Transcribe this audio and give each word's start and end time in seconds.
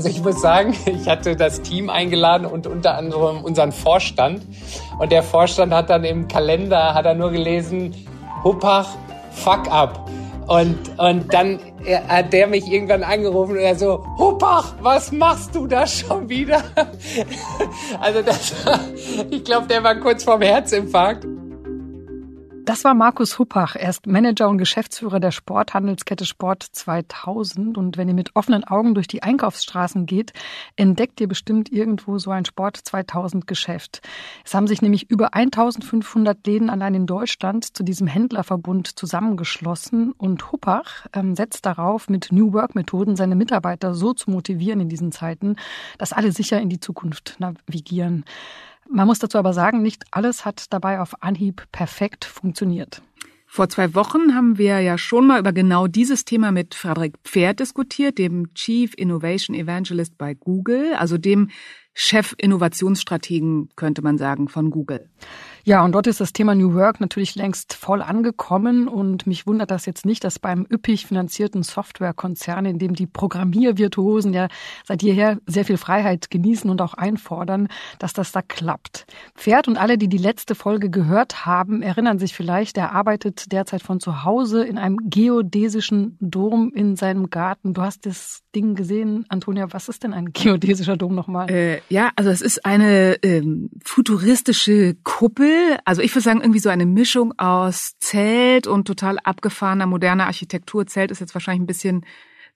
Also 0.00 0.08
ich 0.08 0.22
muss 0.22 0.40
sagen, 0.40 0.74
ich 0.86 1.06
hatte 1.06 1.36
das 1.36 1.60
Team 1.60 1.90
eingeladen 1.90 2.46
und 2.46 2.66
unter 2.66 2.96
anderem 2.96 3.44
unseren 3.44 3.70
Vorstand. 3.70 4.40
Und 4.98 5.12
der 5.12 5.22
Vorstand 5.22 5.74
hat 5.74 5.90
dann 5.90 6.04
im 6.04 6.26
Kalender, 6.26 6.94
hat 6.94 7.04
er 7.04 7.12
nur 7.12 7.30
gelesen, 7.30 7.94
Huppach, 8.42 8.88
fuck 9.30 9.70
up. 9.70 10.08
Und, 10.46 10.98
und 10.98 11.34
dann 11.34 11.58
hat 12.08 12.32
der 12.32 12.46
mich 12.46 12.66
irgendwann 12.66 13.02
angerufen 13.02 13.52
und 13.52 13.58
er 13.58 13.76
so, 13.76 14.02
Huppach, 14.16 14.72
was 14.80 15.12
machst 15.12 15.54
du 15.54 15.66
da 15.66 15.86
schon 15.86 16.30
wieder? 16.30 16.62
Also 18.00 18.22
das, 18.22 18.54
ich 19.30 19.44
glaube, 19.44 19.66
der 19.66 19.84
war 19.84 19.96
kurz 19.96 20.24
vorm 20.24 20.40
Herzinfarkt. 20.40 21.26
Das 22.64 22.84
war 22.84 22.94
Markus 22.94 23.38
Huppach. 23.38 23.74
Er 23.74 23.88
ist 23.88 24.06
Manager 24.06 24.48
und 24.48 24.58
Geschäftsführer 24.58 25.18
der 25.18 25.30
Sporthandelskette 25.30 26.26
Sport 26.26 26.62
2000. 26.62 27.78
Und 27.78 27.96
wenn 27.96 28.06
ihr 28.08 28.14
mit 28.14 28.36
offenen 28.36 28.64
Augen 28.64 28.94
durch 28.94 29.08
die 29.08 29.22
Einkaufsstraßen 29.22 30.04
geht, 30.04 30.32
entdeckt 30.76 31.20
ihr 31.20 31.26
bestimmt 31.26 31.72
irgendwo 31.72 32.18
so 32.18 32.30
ein 32.30 32.44
Sport 32.44 32.76
2000 32.76 33.46
Geschäft. 33.46 34.02
Es 34.44 34.54
haben 34.54 34.66
sich 34.66 34.82
nämlich 34.82 35.10
über 35.10 35.34
1500 35.34 36.46
Läden 36.46 36.70
allein 36.70 36.94
in 36.94 37.06
Deutschland 37.06 37.76
zu 37.76 37.82
diesem 37.82 38.06
Händlerverbund 38.06 38.98
zusammengeschlossen. 38.98 40.12
Und 40.12 40.52
Huppach 40.52 41.06
ähm, 41.14 41.34
setzt 41.34 41.64
darauf, 41.64 42.08
mit 42.08 42.30
New 42.30 42.52
Work 42.52 42.74
Methoden 42.74 43.16
seine 43.16 43.36
Mitarbeiter 43.36 43.94
so 43.94 44.12
zu 44.12 44.30
motivieren 44.30 44.80
in 44.80 44.88
diesen 44.88 45.12
Zeiten, 45.12 45.56
dass 45.98 46.12
alle 46.12 46.30
sicher 46.30 46.60
in 46.60 46.68
die 46.68 46.80
Zukunft 46.80 47.36
navigieren. 47.38 48.24
Man 48.92 49.06
muss 49.06 49.20
dazu 49.20 49.38
aber 49.38 49.52
sagen, 49.52 49.82
nicht 49.82 50.04
alles 50.10 50.44
hat 50.44 50.72
dabei 50.72 51.00
auf 51.00 51.22
Anhieb 51.22 51.62
perfekt 51.70 52.24
funktioniert. 52.24 53.02
Vor 53.46 53.68
zwei 53.68 53.94
Wochen 53.94 54.34
haben 54.34 54.58
wir 54.58 54.80
ja 54.80 54.98
schon 54.98 55.26
mal 55.26 55.38
über 55.40 55.52
genau 55.52 55.86
dieses 55.86 56.24
Thema 56.24 56.52
mit 56.52 56.74
Frederik 56.74 57.14
Pferd 57.24 57.60
diskutiert, 57.60 58.18
dem 58.18 58.52
Chief 58.54 58.92
Innovation 58.94 59.56
Evangelist 59.56 60.18
bei 60.18 60.34
Google, 60.34 60.94
also 60.94 61.18
dem 61.18 61.50
Chef-Innovationsstrategen, 61.94 63.68
könnte 63.76 64.02
man 64.02 64.18
sagen, 64.18 64.48
von 64.48 64.70
Google. 64.70 65.08
Ja, 65.70 65.84
und 65.84 65.92
dort 65.92 66.08
ist 66.08 66.20
das 66.20 66.32
Thema 66.32 66.56
New 66.56 66.74
Work 66.74 67.00
natürlich 67.00 67.36
längst 67.36 67.74
voll 67.74 68.02
angekommen 68.02 68.88
und 68.88 69.28
mich 69.28 69.46
wundert 69.46 69.70
das 69.70 69.86
jetzt 69.86 70.04
nicht, 70.04 70.24
dass 70.24 70.40
beim 70.40 70.66
üppig 70.68 71.06
finanzierten 71.06 71.62
Softwarekonzern, 71.62 72.66
in 72.66 72.80
dem 72.80 72.96
die 72.96 73.06
Programmiervirtuosen 73.06 74.32
ja 74.32 74.48
seit 74.84 75.04
jeher 75.04 75.38
sehr 75.46 75.64
viel 75.64 75.76
Freiheit 75.76 76.28
genießen 76.28 76.68
und 76.68 76.82
auch 76.82 76.94
einfordern, 76.94 77.68
dass 78.00 78.12
das 78.12 78.32
da 78.32 78.42
klappt. 78.42 79.06
Pferd 79.36 79.68
und 79.68 79.76
alle, 79.76 79.96
die 79.96 80.08
die 80.08 80.18
letzte 80.18 80.56
Folge 80.56 80.90
gehört 80.90 81.46
haben, 81.46 81.82
erinnern 81.82 82.18
sich 82.18 82.34
vielleicht, 82.34 82.76
er 82.76 82.90
arbeitet 82.90 83.52
derzeit 83.52 83.84
von 83.84 84.00
zu 84.00 84.24
Hause 84.24 84.64
in 84.64 84.76
einem 84.76 84.96
geodäsischen 85.08 86.16
Dom 86.20 86.72
in 86.74 86.96
seinem 86.96 87.30
Garten. 87.30 87.74
Du 87.74 87.82
hast 87.82 88.06
das 88.06 88.42
Ding 88.54 88.74
gesehen, 88.74 89.26
Antonia. 89.28 89.72
Was 89.72 89.88
ist 89.88 90.02
denn 90.02 90.12
ein 90.12 90.32
geodäsischer 90.32 90.96
Dom 90.96 91.14
nochmal? 91.14 91.50
Äh, 91.50 91.80
ja, 91.88 92.10
also 92.16 92.30
es 92.30 92.40
ist 92.40 92.64
eine 92.64 93.16
ähm, 93.22 93.70
futuristische 93.84 94.96
Kuppel 95.04 95.70
also 95.84 96.02
ich 96.02 96.12
würde 96.14 96.22
sagen, 96.22 96.40
irgendwie 96.40 96.60
so 96.60 96.68
eine 96.68 96.86
Mischung 96.86 97.38
aus 97.38 97.94
Zelt 97.98 98.66
und 98.66 98.86
total 98.86 99.18
abgefahrener 99.18 99.86
moderner 99.86 100.26
Architektur. 100.26 100.86
Zelt 100.86 101.10
ist 101.10 101.20
jetzt 101.20 101.34
wahrscheinlich 101.34 101.62
ein 101.62 101.66
bisschen 101.66 102.06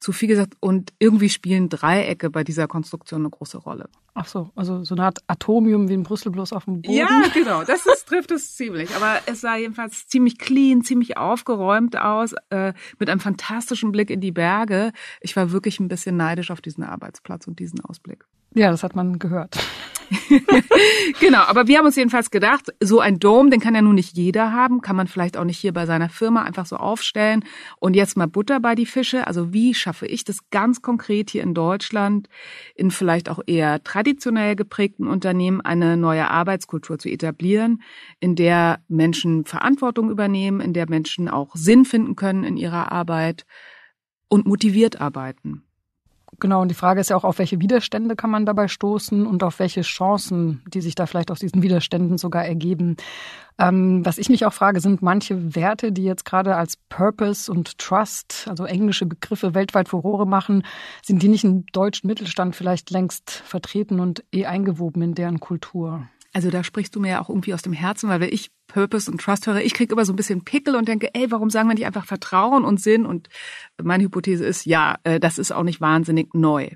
zu 0.00 0.12
viel 0.12 0.28
gesagt. 0.28 0.54
Und 0.60 0.92
irgendwie 0.98 1.28
spielen 1.28 1.68
Dreiecke 1.68 2.30
bei 2.30 2.44
dieser 2.44 2.68
Konstruktion 2.68 3.22
eine 3.22 3.30
große 3.30 3.58
Rolle. 3.58 3.88
Ach 4.16 4.26
so, 4.26 4.50
also 4.54 4.84
so 4.84 4.94
eine 4.94 5.04
Art 5.04 5.18
Atomium 5.26 5.88
wie 5.88 5.94
in 5.94 6.04
Brüssel 6.04 6.30
bloß 6.30 6.52
auf 6.52 6.66
dem 6.66 6.82
Boden. 6.82 6.96
Ja, 6.96 7.08
genau, 7.34 7.64
das 7.64 7.84
ist, 7.84 8.06
trifft 8.06 8.30
es 8.30 8.54
ziemlich. 8.54 8.94
Aber 8.94 9.18
es 9.26 9.40
sah 9.40 9.56
jedenfalls 9.56 10.06
ziemlich 10.06 10.38
clean, 10.38 10.82
ziemlich 10.82 11.16
aufgeräumt 11.16 11.96
aus, 11.96 12.32
äh, 12.50 12.72
mit 13.00 13.10
einem 13.10 13.18
fantastischen 13.18 13.90
Blick 13.90 14.10
in 14.10 14.20
die 14.20 14.30
Berge. 14.30 14.92
Ich 15.20 15.34
war 15.34 15.50
wirklich 15.50 15.80
ein 15.80 15.88
bisschen 15.88 16.16
neidisch 16.16 16.52
auf 16.52 16.60
diesen 16.60 16.84
Arbeitsplatz 16.84 17.48
und 17.48 17.58
diesen 17.58 17.80
Ausblick. 17.80 18.24
Ja, 18.54 18.70
das 18.70 18.84
hat 18.84 18.94
man 18.94 19.18
gehört. 19.18 19.58
genau, 21.20 21.40
aber 21.40 21.66
wir 21.66 21.78
haben 21.78 21.86
uns 21.86 21.96
jedenfalls 21.96 22.30
gedacht, 22.30 22.72
so 22.80 23.00
ein 23.00 23.18
Dom, 23.18 23.50
den 23.50 23.60
kann 23.60 23.74
ja 23.74 23.82
nun 23.82 23.94
nicht 23.94 24.16
jeder 24.16 24.52
haben, 24.52 24.80
kann 24.80 24.96
man 24.96 25.06
vielleicht 25.06 25.36
auch 25.36 25.44
nicht 25.44 25.58
hier 25.58 25.72
bei 25.72 25.86
seiner 25.86 26.08
Firma 26.08 26.42
einfach 26.42 26.66
so 26.66 26.76
aufstellen. 26.76 27.44
Und 27.78 27.94
jetzt 27.94 28.16
mal 28.16 28.26
Butter 28.26 28.60
bei 28.60 28.74
die 28.74 28.86
Fische. 28.86 29.26
Also 29.26 29.52
wie 29.52 29.74
schaffe 29.74 30.06
ich 30.06 30.24
das 30.24 30.50
ganz 30.50 30.82
konkret 30.82 31.30
hier 31.30 31.42
in 31.42 31.54
Deutschland, 31.54 32.28
in 32.74 32.90
vielleicht 32.90 33.28
auch 33.28 33.40
eher 33.46 33.82
traditionell 33.82 34.56
geprägten 34.56 35.06
Unternehmen 35.06 35.60
eine 35.60 35.96
neue 35.96 36.30
Arbeitskultur 36.30 36.98
zu 36.98 37.08
etablieren, 37.08 37.82
in 38.20 38.34
der 38.34 38.80
Menschen 38.88 39.44
Verantwortung 39.44 40.10
übernehmen, 40.10 40.60
in 40.60 40.72
der 40.72 40.88
Menschen 40.88 41.28
auch 41.28 41.54
Sinn 41.54 41.84
finden 41.84 42.16
können 42.16 42.44
in 42.44 42.56
ihrer 42.56 42.92
Arbeit 42.92 43.44
und 44.28 44.46
motiviert 44.46 45.00
arbeiten. 45.00 45.64
Genau, 46.40 46.62
und 46.62 46.68
die 46.68 46.74
Frage 46.74 47.00
ist 47.00 47.10
ja 47.10 47.16
auch, 47.16 47.24
auf 47.24 47.38
welche 47.38 47.60
Widerstände 47.60 48.16
kann 48.16 48.30
man 48.30 48.46
dabei 48.46 48.68
stoßen 48.68 49.26
und 49.26 49.42
auf 49.42 49.58
welche 49.58 49.82
Chancen, 49.82 50.62
die 50.66 50.80
sich 50.80 50.94
da 50.94 51.06
vielleicht 51.06 51.30
aus 51.30 51.38
diesen 51.38 51.62
Widerständen 51.62 52.18
sogar 52.18 52.44
ergeben. 52.44 52.96
Ähm, 53.58 54.04
was 54.04 54.18
ich 54.18 54.28
mich 54.28 54.44
auch 54.44 54.52
frage, 54.52 54.80
sind 54.80 55.00
manche 55.00 55.54
Werte, 55.54 55.92
die 55.92 56.04
jetzt 56.04 56.24
gerade 56.24 56.56
als 56.56 56.76
Purpose 56.88 57.50
und 57.50 57.78
Trust, 57.78 58.46
also 58.48 58.64
englische 58.64 59.06
Begriffe, 59.06 59.54
weltweit 59.54 59.88
Furore 59.88 60.26
machen, 60.26 60.64
sind 61.02 61.22
die 61.22 61.28
nicht 61.28 61.44
im 61.44 61.66
deutschen 61.66 62.08
Mittelstand 62.08 62.56
vielleicht 62.56 62.90
längst 62.90 63.30
vertreten 63.30 64.00
und 64.00 64.24
eh 64.32 64.46
eingewoben 64.46 65.02
in 65.02 65.14
deren 65.14 65.40
Kultur? 65.40 66.08
Also 66.34 66.50
da 66.50 66.64
sprichst 66.64 66.94
du 66.96 67.00
mir 67.00 67.10
ja 67.10 67.22
auch 67.22 67.28
irgendwie 67.28 67.54
aus 67.54 67.62
dem 67.62 67.72
Herzen, 67.72 68.08
weil 68.08 68.20
wenn 68.20 68.32
ich 68.32 68.50
Purpose 68.66 69.10
und 69.10 69.20
Trust 69.20 69.46
höre, 69.46 69.60
ich 69.60 69.72
kriege 69.72 69.92
immer 69.94 70.04
so 70.04 70.12
ein 70.12 70.16
bisschen 70.16 70.44
Pickel 70.44 70.74
und 70.74 70.88
denke, 70.88 71.14
ey, 71.14 71.30
warum 71.30 71.48
sagen 71.48 71.68
wir 71.68 71.74
nicht 71.74 71.86
einfach 71.86 72.06
Vertrauen 72.06 72.64
und 72.64 72.80
Sinn? 72.80 73.06
Und 73.06 73.28
meine 73.80 74.02
Hypothese 74.02 74.44
ist, 74.44 74.66
ja, 74.66 74.96
äh, 75.04 75.20
das 75.20 75.38
ist 75.38 75.52
auch 75.52 75.62
nicht 75.62 75.80
wahnsinnig 75.80 76.34
neu. 76.34 76.70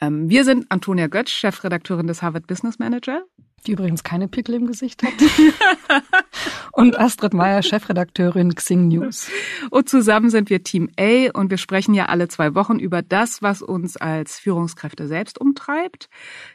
Ähm, 0.00 0.28
wir 0.28 0.44
sind 0.44 0.66
Antonia 0.68 1.06
Götz, 1.06 1.30
Chefredakteurin 1.30 2.08
des 2.08 2.22
Harvard 2.22 2.48
Business 2.48 2.80
Manager 2.80 3.22
die 3.66 3.72
übrigens 3.72 4.04
keine 4.04 4.28
Pickel 4.28 4.54
im 4.54 4.66
Gesicht 4.66 5.02
hat. 5.02 5.12
und 6.72 6.98
Astrid 6.98 7.34
Meyer, 7.34 7.62
Chefredakteurin 7.62 8.54
Xing 8.54 8.88
News. 8.88 9.28
Und 9.70 9.88
zusammen 9.88 10.30
sind 10.30 10.50
wir 10.50 10.62
Team 10.62 10.90
A 10.98 11.30
und 11.32 11.50
wir 11.50 11.58
sprechen 11.58 11.94
ja 11.94 12.06
alle 12.06 12.28
zwei 12.28 12.54
Wochen 12.54 12.78
über 12.78 13.02
das, 13.02 13.42
was 13.42 13.62
uns 13.62 13.96
als 13.96 14.38
Führungskräfte 14.38 15.06
selbst 15.08 15.40
umtreibt. 15.40 16.08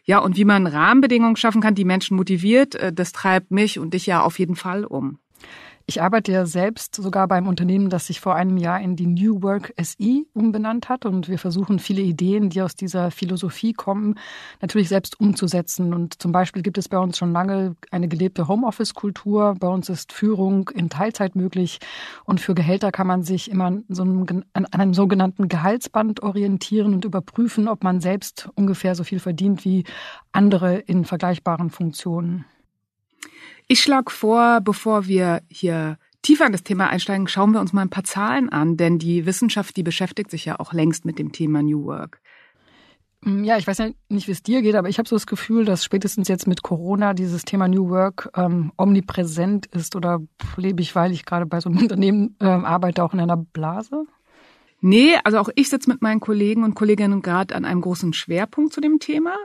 Ja, 0.03 0.19
und 0.19 0.37
wie 0.37 0.45
man 0.45 0.67
Rahmenbedingungen 0.67 1.35
schaffen 1.35 1.61
kann, 1.61 1.75
die 1.75 1.85
Menschen 1.85 2.17
motiviert, 2.17 2.75
äh, 2.75 2.93
das 2.93 3.11
treibt 3.11 3.51
mich 3.51 3.79
und 3.79 3.93
dich 3.93 4.05
ja 4.05 4.21
auf 4.21 4.39
jeden 4.39 4.55
Fall 4.55 4.85
um. 4.85 5.19
Ich 5.85 6.01
arbeite 6.01 6.31
ja 6.31 6.45
selbst 6.45 6.95
sogar 6.95 7.27
beim 7.27 7.47
Unternehmen, 7.47 7.89
das 7.89 8.07
sich 8.07 8.19
vor 8.19 8.35
einem 8.35 8.57
Jahr 8.57 8.79
in 8.79 8.95
die 8.95 9.07
New 9.07 9.41
Work 9.41 9.73
SI 9.81 10.27
umbenannt 10.33 10.89
hat. 10.89 11.05
Und 11.05 11.27
wir 11.27 11.37
versuchen 11.37 11.79
viele 11.79 12.01
Ideen, 12.01 12.49
die 12.49 12.61
aus 12.61 12.75
dieser 12.75 13.11
Philosophie 13.11 13.73
kommen, 13.73 14.15
natürlich 14.61 14.89
selbst 14.89 15.19
umzusetzen. 15.19 15.93
Und 15.93 16.21
zum 16.21 16.31
Beispiel 16.31 16.61
gibt 16.61 16.77
es 16.77 16.89
bei 16.89 16.97
uns 16.97 17.17
schon 17.17 17.31
lange 17.31 17.75
eine 17.89 18.07
gelebte 18.07 18.47
Homeoffice-Kultur. 18.47 19.55
Bei 19.59 19.67
uns 19.67 19.89
ist 19.89 20.13
Führung 20.13 20.69
in 20.69 20.89
Teilzeit 20.89 21.35
möglich. 21.35 21.79
Und 22.25 22.39
für 22.39 22.53
Gehälter 22.53 22.91
kann 22.91 23.07
man 23.07 23.23
sich 23.23 23.49
immer 23.49 23.79
so 23.89 24.03
einem, 24.03 24.43
an 24.53 24.65
einem 24.67 24.93
sogenannten 24.93 25.47
Gehaltsband 25.47 26.23
orientieren 26.23 26.93
und 26.93 27.05
überprüfen, 27.05 27.67
ob 27.67 27.83
man 27.83 28.01
selbst 28.01 28.49
ungefähr 28.55 28.95
so 28.95 29.03
viel 29.03 29.19
verdient 29.19 29.65
wie 29.65 29.83
andere 30.31 30.77
in 30.77 31.05
vergleichbaren 31.05 31.69
Funktionen. 31.69 32.45
Ich 33.67 33.81
schlage 33.81 34.11
vor, 34.11 34.59
bevor 34.61 35.07
wir 35.07 35.41
hier 35.49 35.97
tiefer 36.21 36.45
in 36.45 36.51
das 36.51 36.63
Thema 36.63 36.89
einsteigen, 36.89 37.27
schauen 37.27 37.51
wir 37.51 37.59
uns 37.59 37.73
mal 37.73 37.81
ein 37.81 37.89
paar 37.89 38.03
Zahlen 38.03 38.49
an, 38.49 38.77
denn 38.77 38.99
die 38.99 39.25
Wissenschaft, 39.25 39.75
die 39.77 39.83
beschäftigt 39.83 40.31
sich 40.31 40.45
ja 40.45 40.59
auch 40.59 40.73
längst 40.73 41.05
mit 41.05 41.19
dem 41.19 41.31
Thema 41.31 41.61
New 41.61 41.85
Work. 41.85 42.21
Mm, 43.23 43.43
ja, 43.43 43.57
ich 43.57 43.67
weiß 43.67 43.77
ja 43.79 43.89
nicht, 44.09 44.27
wie 44.27 44.31
es 44.31 44.43
dir 44.43 44.61
geht, 44.61 44.75
aber 44.75 44.89
ich 44.89 44.97
habe 44.97 45.07
so 45.07 45.15
das 45.15 45.27
Gefühl, 45.27 45.65
dass 45.65 45.83
spätestens 45.83 46.27
jetzt 46.27 46.47
mit 46.47 46.63
Corona 46.63 47.13
dieses 47.13 47.43
Thema 47.43 47.67
New 47.67 47.89
Work 47.89 48.29
ähm, 48.35 48.71
omnipräsent 48.77 49.67
ist 49.67 49.95
oder 49.95 50.19
lebe 50.57 50.81
ich, 50.81 50.95
weil 50.95 51.11
ich 51.11 51.25
gerade 51.25 51.45
bei 51.45 51.59
so 51.59 51.69
einem 51.69 51.77
Unternehmen 51.81 52.35
ähm, 52.39 52.65
arbeite, 52.65 53.03
auch 53.03 53.13
in 53.13 53.19
einer 53.19 53.37
Blase? 53.37 54.05
Nee, 54.83 55.15
also 55.23 55.37
auch 55.37 55.49
ich 55.55 55.69
sitze 55.69 55.89
mit 55.89 56.01
meinen 56.01 56.19
Kollegen 56.19 56.63
und 56.63 56.73
Kolleginnen 56.73 57.21
gerade 57.21 57.53
an 57.53 57.65
einem 57.65 57.81
großen 57.81 58.13
Schwerpunkt 58.13 58.73
zu 58.73 58.81
dem 58.81 58.97
Thema 58.97 59.35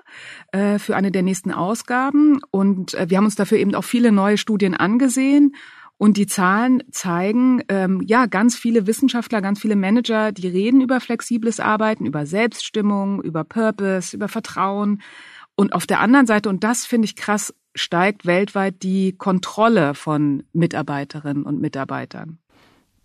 äh, 0.50 0.78
für 0.78 0.96
eine 0.96 1.10
der 1.10 1.22
nächsten 1.22 1.52
Ausgaben. 1.52 2.40
Und 2.50 2.94
äh, 2.94 3.10
wir 3.10 3.18
haben 3.18 3.26
uns 3.26 3.34
dafür 3.34 3.58
eben 3.58 3.74
auch 3.74 3.84
viele 3.84 4.12
neue 4.12 4.38
Studien 4.38 4.74
angesehen. 4.74 5.54
Und 5.98 6.16
die 6.16 6.26
Zahlen 6.26 6.82
zeigen, 6.90 7.62
ähm, 7.68 8.02
ja, 8.06 8.26
ganz 8.26 8.56
viele 8.56 8.86
Wissenschaftler, 8.86 9.40
ganz 9.42 9.60
viele 9.60 9.76
Manager, 9.76 10.32
die 10.32 10.48
reden 10.48 10.80
über 10.80 11.00
flexibles 11.00 11.60
Arbeiten, 11.60 12.06
über 12.06 12.26
Selbststimmung, 12.26 13.22
über 13.22 13.44
Purpose, 13.44 14.16
über 14.16 14.28
Vertrauen. 14.28 15.02
Und 15.54 15.74
auf 15.74 15.86
der 15.86 16.00
anderen 16.00 16.26
Seite, 16.26 16.48
und 16.48 16.64
das 16.64 16.86
finde 16.86 17.06
ich 17.06 17.16
krass, 17.16 17.54
steigt 17.74 18.26
weltweit 18.26 18.82
die 18.82 19.16
Kontrolle 19.16 19.94
von 19.94 20.44
Mitarbeiterinnen 20.52 21.44
und 21.44 21.60
Mitarbeitern. 21.60 22.38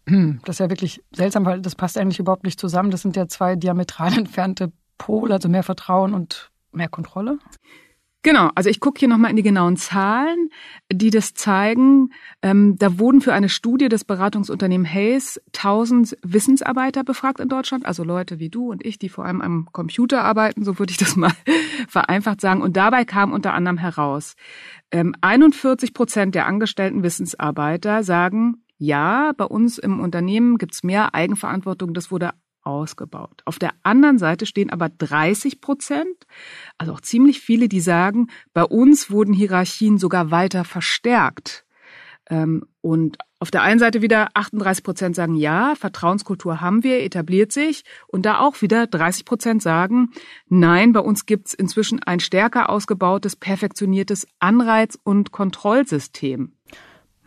Das 0.45 0.56
ist 0.56 0.59
ja 0.59 0.69
wirklich 0.69 1.03
seltsam, 1.12 1.45
weil 1.45 1.62
das 1.62 1.75
passt 1.75 1.98
eigentlich 1.98 2.19
überhaupt 2.19 2.44
nicht 2.44 2.59
zusammen. 2.59 2.92
Das 2.92 3.01
sind 3.01 3.15
ja 3.15 3.27
zwei 3.27 3.56
diametral 3.56 4.13
entfernte 4.18 4.71
Pole, 4.98 5.33
also 5.33 5.50
mehr 5.50 5.63
Vertrauen 5.63 6.13
und 6.13 6.51
mehr 6.71 6.89
Kontrolle. 6.89 7.39
Genau, 8.24 8.51
also 8.53 8.69
ich 8.69 8.80
gucke 8.80 9.00
hier 9.00 9.07
nochmal 9.07 9.31
in 9.31 9.36
die 9.36 9.42
genauen 9.42 9.77
Zahlen, 9.77 10.50
die 10.94 11.09
das 11.09 11.33
zeigen. 11.33 12.12
Ähm, 12.44 12.75
da 12.77 13.00
wurden 13.00 13.19
für 13.19 13.33
eine 13.33 13.50
Studie 13.50 13.89
des 13.89 14.06
Beratungsunternehmens 14.06 14.94
Hayes 14.94 15.42
1000 15.56 16.18
Wissensarbeiter 16.21 17.04
befragt 17.04 17.39
in 17.39 17.50
Deutschland, 17.50 17.88
also 17.88 18.04
Leute 18.04 18.38
wie 18.38 18.50
du 18.50 18.69
und 18.69 18.86
ich, 18.86 19.00
die 19.00 19.09
vor 19.09 19.25
allem 19.25 19.42
am 19.42 19.68
Computer 19.71 20.24
arbeiten, 20.24 20.63
so 20.63 20.77
würde 20.77 20.92
ich 20.92 20.97
das 20.97 21.15
mal 21.15 21.33
vereinfacht 21.88 22.42
sagen. 22.42 22.62
Und 22.62 22.77
dabei 22.77 23.06
kam 23.06 23.33
unter 23.33 23.56
anderem 23.56 23.80
heraus, 23.80 24.36
ähm, 24.92 25.15
41 25.21 25.95
Prozent 25.95 26.36
der 26.36 26.45
angestellten 26.45 27.01
Wissensarbeiter 27.01 28.04
sagen, 28.04 28.60
ja, 28.81 29.31
bei 29.38 29.45
uns 29.45 29.78
im 29.78 30.00
Unternehmen 30.00 30.57
gibt's 30.57 30.81
mehr 30.81 31.13
Eigenverantwortung, 31.13 31.94
das 31.94 32.10
wurde 32.10 32.31
ausgebaut. 32.63 33.44
Auf 33.45 33.60
der 33.60 33.74
anderen 33.83 34.18
Seite 34.18 34.48
stehen 34.48 34.72
aber 34.72 34.89
30 34.89 35.62
Prozent, 35.62 36.25
also 36.80 36.94
auch 36.94 37.01
ziemlich 37.01 37.42
viele, 37.42 37.69
die 37.69 37.80
sagen, 37.80 38.30
bei 38.56 38.63
uns 38.63 39.12
wurden 39.12 39.36
Hierarchien 39.36 40.00
sogar 40.00 40.31
weiter 40.31 40.63
verstärkt. 40.63 41.63
Ähm, 42.28 42.66
und 42.81 43.19
auf 43.39 43.51
der 43.51 43.62
einen 43.62 43.80
Seite 43.80 44.01
wieder 44.01 44.30
38 44.33 44.83
Prozent 44.83 45.16
sagen, 45.16 45.36
ja, 45.36 45.75
Vertrauenskultur 45.75 46.60
haben 46.60 46.83
wir, 46.83 47.04
etabliert 47.04 47.51
sich. 47.51 47.83
Und 48.07 48.25
da 48.25 48.39
auch 48.39 48.63
wieder 48.63 48.88
30 48.88 49.25
Prozent 49.25 49.62
sagen, 49.62 50.10
nein, 50.48 50.92
bei 50.94 51.01
uns 51.01 51.28
gibt's 51.28 51.54
inzwischen 51.54 52.01
ein 52.01 52.19
stärker 52.19 52.69
ausgebautes, 52.69 53.36
perfektioniertes 53.36 54.28
Anreiz- 54.39 54.98
und 55.04 55.31
Kontrollsystem. 55.31 56.54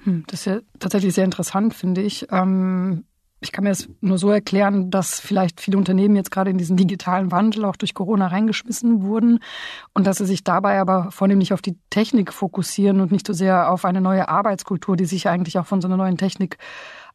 Hm, 0.05 0.25
das 0.27 0.41
ist 0.41 0.47
ja 0.47 0.61
tatsächlich 0.79 1.15
sehr 1.15 1.25
interessant, 1.25 1.75
finde 1.75 2.03
ich. 2.03 2.27
Ähm 2.31 3.05
ich 3.45 3.53
kann 3.53 3.65
mir 3.65 3.71
das 3.71 3.89
nur 4.01 4.17
so 4.17 4.31
erklären, 4.31 4.91
dass 4.91 5.21
vielleicht 5.21 5.61
viele 5.61 5.77
Unternehmen 5.77 6.17
jetzt 6.17 6.31
gerade 6.31 6.51
in 6.51 6.57
diesen 6.57 6.79
digitalen 6.79 7.31
Wandel 7.31 7.67
auch 7.67 7.77
durch 7.77 7.93
Corona 7.93 8.29
reingeschmissen 8.29 9.03
wurden 9.03 9.41
und 9.93 10.07
dass 10.07 10.17
sie 10.17 10.25
sich 10.25 10.45
dabei 10.45 10.81
aber 10.81 11.11
vornehmlich 11.11 11.53
auf 11.53 11.61
die 11.61 11.77
Technik 11.91 12.33
fokussieren 12.33 13.03
und 13.03 13.13
nicht 13.13 13.27
so 13.27 13.35
sehr 13.35 13.71
auf 13.71 13.85
eine 13.85 14.01
neue 14.01 14.29
Arbeitskultur, 14.29 14.97
die 14.97 15.05
sich 15.05 15.29
eigentlich 15.29 15.59
auch 15.59 15.67
von 15.67 15.83
so 15.83 15.89
einer 15.89 15.99
neuen 15.99 16.17
Technik 16.17 16.57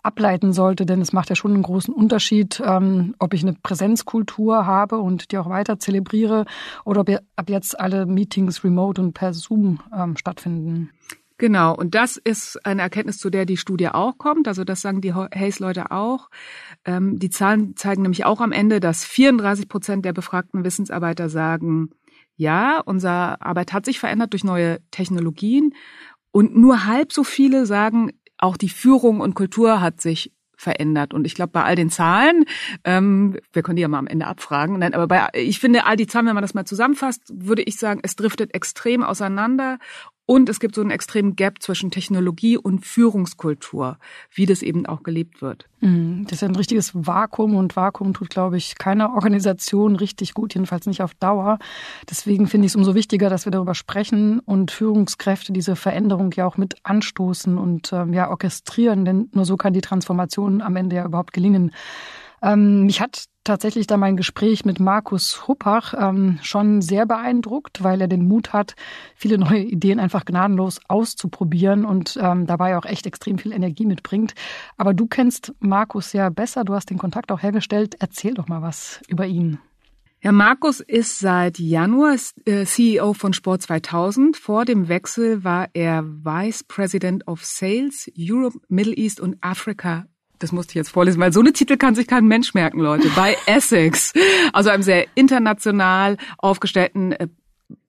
ableiten 0.04 0.54
sollte, 0.54 0.86
denn 0.86 1.02
es 1.02 1.14
macht 1.14 1.30
ja 1.30 1.36
schon 1.36 1.54
einen 1.54 1.64
großen 1.64 1.94
Unterschied, 1.94 2.62
ähm, 2.64 3.16
ob 3.20 3.34
ich 3.34 3.42
eine 3.42 3.54
Präsenzkultur 3.54 4.66
habe 4.66 5.00
und 5.00 5.32
die 5.32 5.38
auch 5.38 5.50
weiter 5.50 5.80
zelebriere 5.80 6.46
oder 6.86 7.02
ob 7.02 7.10
ab 7.10 7.50
jetzt 7.50 7.78
alle 7.80 8.06
Meetings 8.06 8.64
remote 8.64 9.02
und 9.02 9.14
per 9.14 9.34
Zoom 9.34 9.80
ähm, 9.94 10.16
stattfinden. 10.16 10.92
Genau, 11.40 11.74
und 11.74 11.96
das 11.96 12.18
ist 12.18 12.64
eine 12.66 12.82
Erkenntnis, 12.82 13.18
zu 13.18 13.30
der 13.30 13.46
die 13.46 13.56
Studie 13.56 13.88
auch 13.88 14.18
kommt. 14.18 14.50
Also 14.50 14.66
das 14.66 14.82
sagen 14.82 15.00
die 15.00 15.14
Hayes-Leute 15.14 15.90
auch. 15.90 16.30
Ähm, 16.84 17.18
die 17.18 17.30
Zahlen 17.30 17.78
zeigen 17.78 18.02
nämlich 18.02 18.26
auch 18.26 18.42
am 18.42 18.52
Ende, 18.52 18.82
dass 18.82 19.06
34 19.06 19.70
Prozent 19.70 20.04
der 20.04 20.12
befragten 20.12 20.66
Wissensarbeiter 20.66 21.30
sagen, 21.30 21.92
ja, 22.36 22.82
unsere 22.82 23.42
Arbeit 23.42 23.72
hat 23.72 23.86
sich 23.86 24.00
verändert 24.00 24.34
durch 24.34 24.44
neue 24.44 24.80
Technologien. 24.92 25.74
Und 26.32 26.58
nur 26.58 26.86
halb 26.86 27.14
so 27.14 27.24
viele 27.24 27.66
sagen, 27.66 28.12
auch 28.38 28.58
die 28.58 28.70
Führung 28.70 29.22
und 29.22 29.34
Kultur 29.34 29.80
hat 29.80 30.02
sich 30.02 30.34
verändert. 30.58 31.14
Und 31.14 31.26
ich 31.26 31.36
glaube, 31.36 31.54
bei 31.54 31.64
all 31.64 31.76
den 31.76 31.90
Zahlen, 31.90 32.44
ähm, 32.84 33.38
wir 33.54 33.64
können 33.64 33.78
die 33.78 33.82
ja 33.82 33.88
mal 33.88 33.98
am 33.98 34.08
Ende 34.08 34.28
abfragen, 34.28 34.80
nein, 34.80 34.94
aber 34.94 35.08
bei, 35.08 35.30
ich 35.34 35.60
finde, 35.60 35.86
all 35.86 35.96
die 35.96 36.06
Zahlen, 36.06 36.28
wenn 36.28 36.36
man 36.36 36.42
das 36.42 36.54
mal 36.54 36.66
zusammenfasst, 36.66 37.32
würde 37.34 37.62
ich 37.62 37.78
sagen, 37.78 38.02
es 38.04 38.18
driftet 38.18 38.54
extrem 38.54 39.04
auseinander. 39.04 39.80
Und 40.30 40.48
es 40.48 40.60
gibt 40.60 40.76
so 40.76 40.81
einen 40.81 40.92
extremen 40.92 41.36
Gap 41.36 41.60
zwischen 41.60 41.90
Technologie 41.90 42.56
und 42.56 42.86
Führungskultur, 42.86 43.98
wie 44.31 44.46
das 44.46 44.62
eben 44.62 44.86
auch 44.86 45.02
gelebt 45.02 45.42
wird. 45.42 45.68
Mhm. 45.80 46.26
Das 46.26 46.34
ist 46.34 46.44
ein 46.44 46.56
richtiges 46.56 46.92
Vakuum 46.94 47.56
und 47.56 47.76
Vakuum 47.76 48.14
tut, 48.14 48.30
glaube 48.30 48.56
ich, 48.56 48.78
keiner 48.78 49.12
Organisation 49.16 49.96
richtig 49.96 50.36
gut, 50.36 50.54
jedenfalls 50.54 50.86
nicht 50.86 51.02
auf 51.02 51.16
Dauer. 51.16 51.58
Deswegen 52.08 52.46
finde 52.46 52.68
ich 52.68 52.74
es 52.74 52.76
umso 52.76 52.94
wichtiger, 52.94 53.31
dass 53.31 53.46
wir 53.46 53.52
darüber 53.52 53.74
sprechen 53.74 54.40
und 54.42 54.70
Führungskräfte 54.70 55.52
diese 55.52 55.76
Veränderung 55.76 56.31
ja 56.34 56.46
auch 56.46 56.58
mit 56.58 56.76
anstoßen 56.84 57.58
und 57.58 57.92
ähm, 57.92 58.14
ja 58.14 58.30
orchestrieren, 58.30 59.06
denn 59.06 59.30
nur 59.34 59.46
so 59.46 59.58
kann 59.58 59.74
die 59.74 59.81
Transformation 59.81 60.62
am 60.62 60.76
Ende 60.76 60.98
ja 60.98 61.06
überhaupt 61.06 61.34
gelingen. 61.34 61.72
Ähm, 62.42 62.86
mich 62.86 63.02
hat 63.02 63.26
tatsächlich 63.44 63.88
da 63.88 63.98
mein 63.98 64.16
Gespräch 64.16 64.64
mit 64.64 64.80
Markus 64.80 65.48
Huppach 65.48 65.94
ähm, 65.98 66.40
schon 66.42 66.82
sehr 66.82 67.06
beeindruckt, 67.06 67.84
weil 67.84 68.00
er 68.00 68.08
den 68.08 68.28
Mut 68.28 68.54
hat, 68.54 68.76
viele 69.16 69.38
neue 69.38 69.62
Ideen 69.64 70.00
einfach 70.00 70.26
gnadenlos 70.26 70.80
auszuprobieren 70.88 71.84
und 71.84 72.18
ähm, 72.22 72.46
dabei 72.46 72.78
auch 72.78 72.86
echt 72.86 73.08
extrem 73.08 73.38
viel 73.40 73.52
Energie 73.52 73.86
mitbringt. 73.86 74.36
Aber 74.78 74.94
du 74.94 75.08
kennst 75.08 75.54
Markus 75.60 76.14
ja 76.14 76.30
besser, 76.30 76.64
du 76.64 76.74
hast 76.76 76.90
den 76.90 76.98
Kontakt 76.98 77.32
auch 77.32 77.42
hergestellt. 77.42 77.96
Erzähl 78.00 78.36
doch 78.36 78.48
mal 78.48 78.62
was 78.62 79.02
über 79.08 79.26
ihn. 79.26 79.60
Ja, 80.22 80.34
Markus 80.34 80.82
ist 80.82 81.20
seit 81.20 81.60
Januar 81.60 82.18
äh, 82.46 82.66
CEO 82.66 83.14
von 83.14 83.32
Sport 83.32 83.62
2000. 83.62 84.36
Vor 84.36 84.66
dem 84.66 84.90
Wechsel 84.90 85.46
war 85.46 85.70
er 85.74 86.04
Vice 86.04 86.66
President 86.66 87.26
of 87.26 87.46
Sales 87.46 88.12
Europe, 88.18 88.60
Middle 88.68 88.94
East 88.94 89.22
und 89.22 89.38
Africa 89.42 90.06
das 90.40 90.52
musste 90.52 90.72
ich 90.72 90.76
jetzt 90.76 90.90
vorlesen, 90.90 91.20
weil 91.20 91.34
so 91.34 91.42
eine 91.42 91.54
Titel 91.54 91.78
kann 91.78 91.96
sich 91.96 92.08
kein 92.08 92.28
Mensch 92.28 92.54
merken, 92.54 92.80
Leute, 92.80 93.10
bei 93.16 93.38
Essex, 93.46 94.14
also 94.54 94.70
einem 94.70 94.84
sehr 94.84 95.06
international 95.16 96.18
aufgestellten 96.38 97.12
äh, 97.12 97.28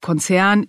Konzern. 0.00 0.66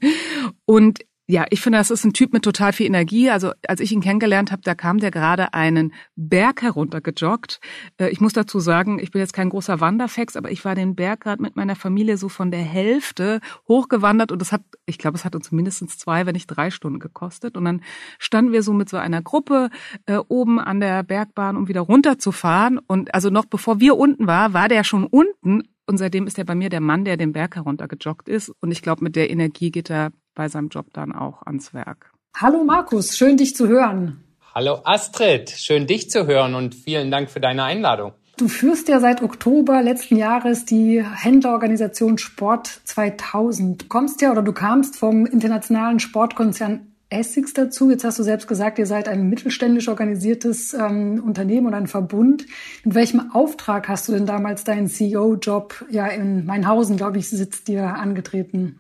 Und 0.66 1.00
ja, 1.32 1.46
ich 1.50 1.62
finde, 1.62 1.78
das 1.78 1.92
ist 1.92 2.04
ein 2.04 2.12
Typ 2.12 2.34
mit 2.34 2.44
total 2.44 2.74
viel 2.74 2.86
Energie. 2.86 3.30
Also 3.30 3.54
als 3.66 3.80
ich 3.80 3.94
ihn 3.94 4.02
kennengelernt 4.02 4.52
habe, 4.52 4.64
da 4.64 4.76
kam 4.76 5.00
der 5.00 5.12
gerade 5.12 5.54
einen 5.54 5.94
Berg 6.18 6.62
heruntergejoggt. 6.62 7.62
Äh, 7.98 8.10
ich 8.10 8.20
muss 8.20 8.34
dazu 8.34 8.60
sagen, 8.60 9.00
ich 9.00 9.12
bin 9.12 9.22
jetzt 9.22 9.32
kein 9.32 9.50
großer 9.50 9.80
Wanderfex, 9.80 10.36
aber 10.36 10.52
ich 10.52 10.66
war 10.66 10.76
den 10.76 10.94
Berg 10.94 11.22
gerade 11.22 11.42
mit 11.42 11.56
meiner 11.56 11.78
Familie 11.78 12.18
so 12.18 12.28
von 12.28 12.52
der 12.52 12.60
Hälfte 12.60 13.40
hochgewandert 13.66 14.34
und 14.34 14.42
das 14.42 14.52
hat, 14.52 14.62
ich 14.86 14.98
glaube, 14.98 15.18
es 15.18 15.24
hat 15.24 15.34
uns 15.34 15.54
mindestens 15.54 15.98
zwei, 15.98 16.26
wenn 16.26 16.34
nicht 16.34 16.48
drei 16.48 16.70
Stunden 16.70 17.00
gekostet. 17.00 17.56
Und 17.56 17.64
dann 17.64 17.82
standen 18.20 18.52
wir 18.52 18.62
so 18.62 18.74
mit 18.74 18.90
so 18.90 18.98
einer 18.98 19.22
Gruppe 19.22 19.70
äh, 20.08 20.18
oben 20.18 20.60
an 20.60 20.82
der 20.82 21.02
Bergbahn, 21.04 21.56
um 21.56 21.70
wieder 21.70 21.82
runterzufahren. 21.82 22.78
Und 22.78 23.16
also 23.16 23.30
noch 23.30 23.46
bevor 23.46 23.80
wir 23.80 23.96
unten 23.96 24.28
war, 24.28 24.52
war 24.52 24.68
der 24.68 24.84
schon 24.84 25.06
unten 25.06 25.64
und 25.88 25.98
seitdem 25.98 26.28
ist 26.28 26.38
er 26.38 26.46
bei 26.46 26.56
mir 26.56 26.70
der 26.70 26.80
Mann, 26.80 27.04
der 27.06 27.18
den 27.18 27.34
Berg 27.34 27.56
heruntergejoggt 27.56 28.30
ist. 28.30 28.50
Und 28.62 28.72
ich 28.72 28.82
glaube, 28.82 29.04
mit 29.04 29.16
der 29.16 29.30
Energie 29.30 29.72
geht 29.72 29.90
er 29.90 30.12
bei 30.36 30.48
seinem 30.48 30.70
Job 30.70 30.88
dann 30.94 31.14
auch 31.14 31.42
ans 31.44 31.74
Werk. 31.74 32.12
Hallo 32.36 32.64
Markus, 32.64 33.18
schön 33.18 33.38
dich 33.38 33.56
zu 33.56 33.68
hören. 33.68 34.24
Hallo 34.54 34.82
Astrid, 34.84 35.50
schön 35.50 35.88
dich 35.88 36.10
zu 36.10 36.28
hören 36.28 36.56
und 36.56 36.76
vielen 36.76 37.12
Dank 37.12 37.30
für 37.30 37.40
deine 37.40 37.64
Einladung. 37.64 38.14
Du 38.38 38.48
führst 38.48 38.88
ja 38.90 39.00
seit 39.00 39.22
Oktober 39.22 39.82
letzten 39.84 40.16
Jahres 40.16 40.66
die 40.66 41.04
Händlerorganisation 41.04 42.18
Sport 42.18 42.68
2000. 42.86 43.84
Du 43.84 43.88
kommst 43.88 44.22
ja 44.22 44.32
oder 44.32 44.42
du 44.42 44.52
kamst 44.52 44.96
vom 44.96 45.26
internationalen 45.26 46.00
Sportkonzern 46.00 46.92
Essex 47.12 47.54
dazu. 47.54 47.92
Jetzt 47.92 48.04
hast 48.04 48.20
du 48.20 48.24
selbst 48.24 48.48
gesagt, 48.48 48.80
ihr 48.80 48.86
seid 48.86 49.08
ein 49.08 49.30
mittelständisch 49.30 49.90
organisiertes 49.90 50.74
ähm, 50.74 51.22
Unternehmen 51.24 51.68
und 51.68 51.74
ein 51.74 51.88
Verbund. 51.88 52.46
In 52.84 52.96
welchem 52.96 53.32
Auftrag 53.32 53.88
hast 53.88 54.08
du 54.08 54.14
denn 54.14 54.26
damals 54.26 54.64
deinen 54.64 54.88
CEO-Job 54.88 55.86
ja 55.92 56.08
in 56.08 56.46
Mainhausen, 56.46 56.98
glaube 56.98 57.20
ich, 57.20 57.30
sitzt 57.30 57.68
dir 57.68 57.96
angetreten? 57.96 58.80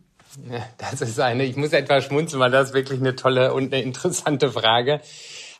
Das 0.77 1.01
ist 1.01 1.19
eine, 1.19 1.43
ich 1.45 1.55
muss 1.55 1.73
etwas 1.73 2.05
schmunzeln, 2.05 2.39
weil 2.39 2.51
das 2.51 2.69
ist 2.69 2.73
wirklich 2.73 2.99
eine 2.99 3.15
tolle 3.15 3.53
und 3.53 3.73
eine 3.73 3.83
interessante 3.83 4.51
Frage. 4.51 5.01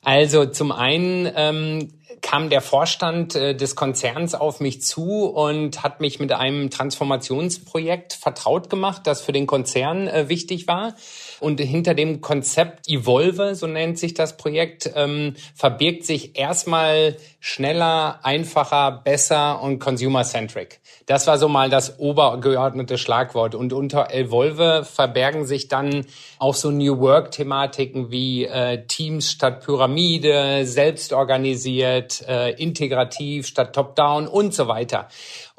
Also 0.03 0.45
zum 0.45 0.71
einen 0.71 1.31
ähm, 1.35 1.93
kam 2.21 2.49
der 2.49 2.61
Vorstand 2.61 3.35
äh, 3.35 3.55
des 3.55 3.75
Konzerns 3.75 4.33
auf 4.33 4.59
mich 4.59 4.81
zu 4.81 5.25
und 5.25 5.83
hat 5.83 6.01
mich 6.01 6.19
mit 6.19 6.31
einem 6.31 6.69
Transformationsprojekt 6.69 8.13
vertraut 8.13 8.69
gemacht, 8.69 9.01
das 9.05 9.21
für 9.21 9.31
den 9.31 9.47
Konzern 9.47 10.07
äh, 10.07 10.29
wichtig 10.29 10.67
war. 10.67 10.95
Und 11.41 11.59
hinter 11.59 11.95
dem 11.95 12.21
Konzept 12.21 12.87
Evolve, 12.87 13.55
so 13.55 13.65
nennt 13.65 13.97
sich 13.97 14.13
das 14.13 14.37
Projekt, 14.37 14.91
ähm, 14.95 15.33
verbirgt 15.55 16.05
sich 16.05 16.37
erstmal 16.37 17.17
schneller, 17.39 18.19
einfacher, 18.21 19.01
besser 19.03 19.59
und 19.59 19.79
consumer-centric. 19.79 20.79
Das 21.07 21.25
war 21.25 21.39
so 21.39 21.49
mal 21.49 21.71
das 21.71 21.97
obergeordnete 21.97 22.99
Schlagwort. 22.99 23.55
Und 23.55 23.73
unter 23.73 24.13
Evolve 24.13 24.85
verbergen 24.85 25.45
sich 25.47 25.67
dann 25.67 26.05
auch 26.37 26.53
so 26.53 26.69
New 26.69 26.99
Work-Thematiken 26.99 28.11
wie 28.11 28.45
äh, 28.45 28.85
Teams 28.85 29.31
statt 29.31 29.65
Pyramide, 29.65 30.67
selbstorganisiert, 30.67 32.21
äh, 32.27 32.51
integrativ 32.51 33.47
statt 33.47 33.73
Top-Down 33.73 34.27
und 34.27 34.53
so 34.53 34.67
weiter. 34.67 35.07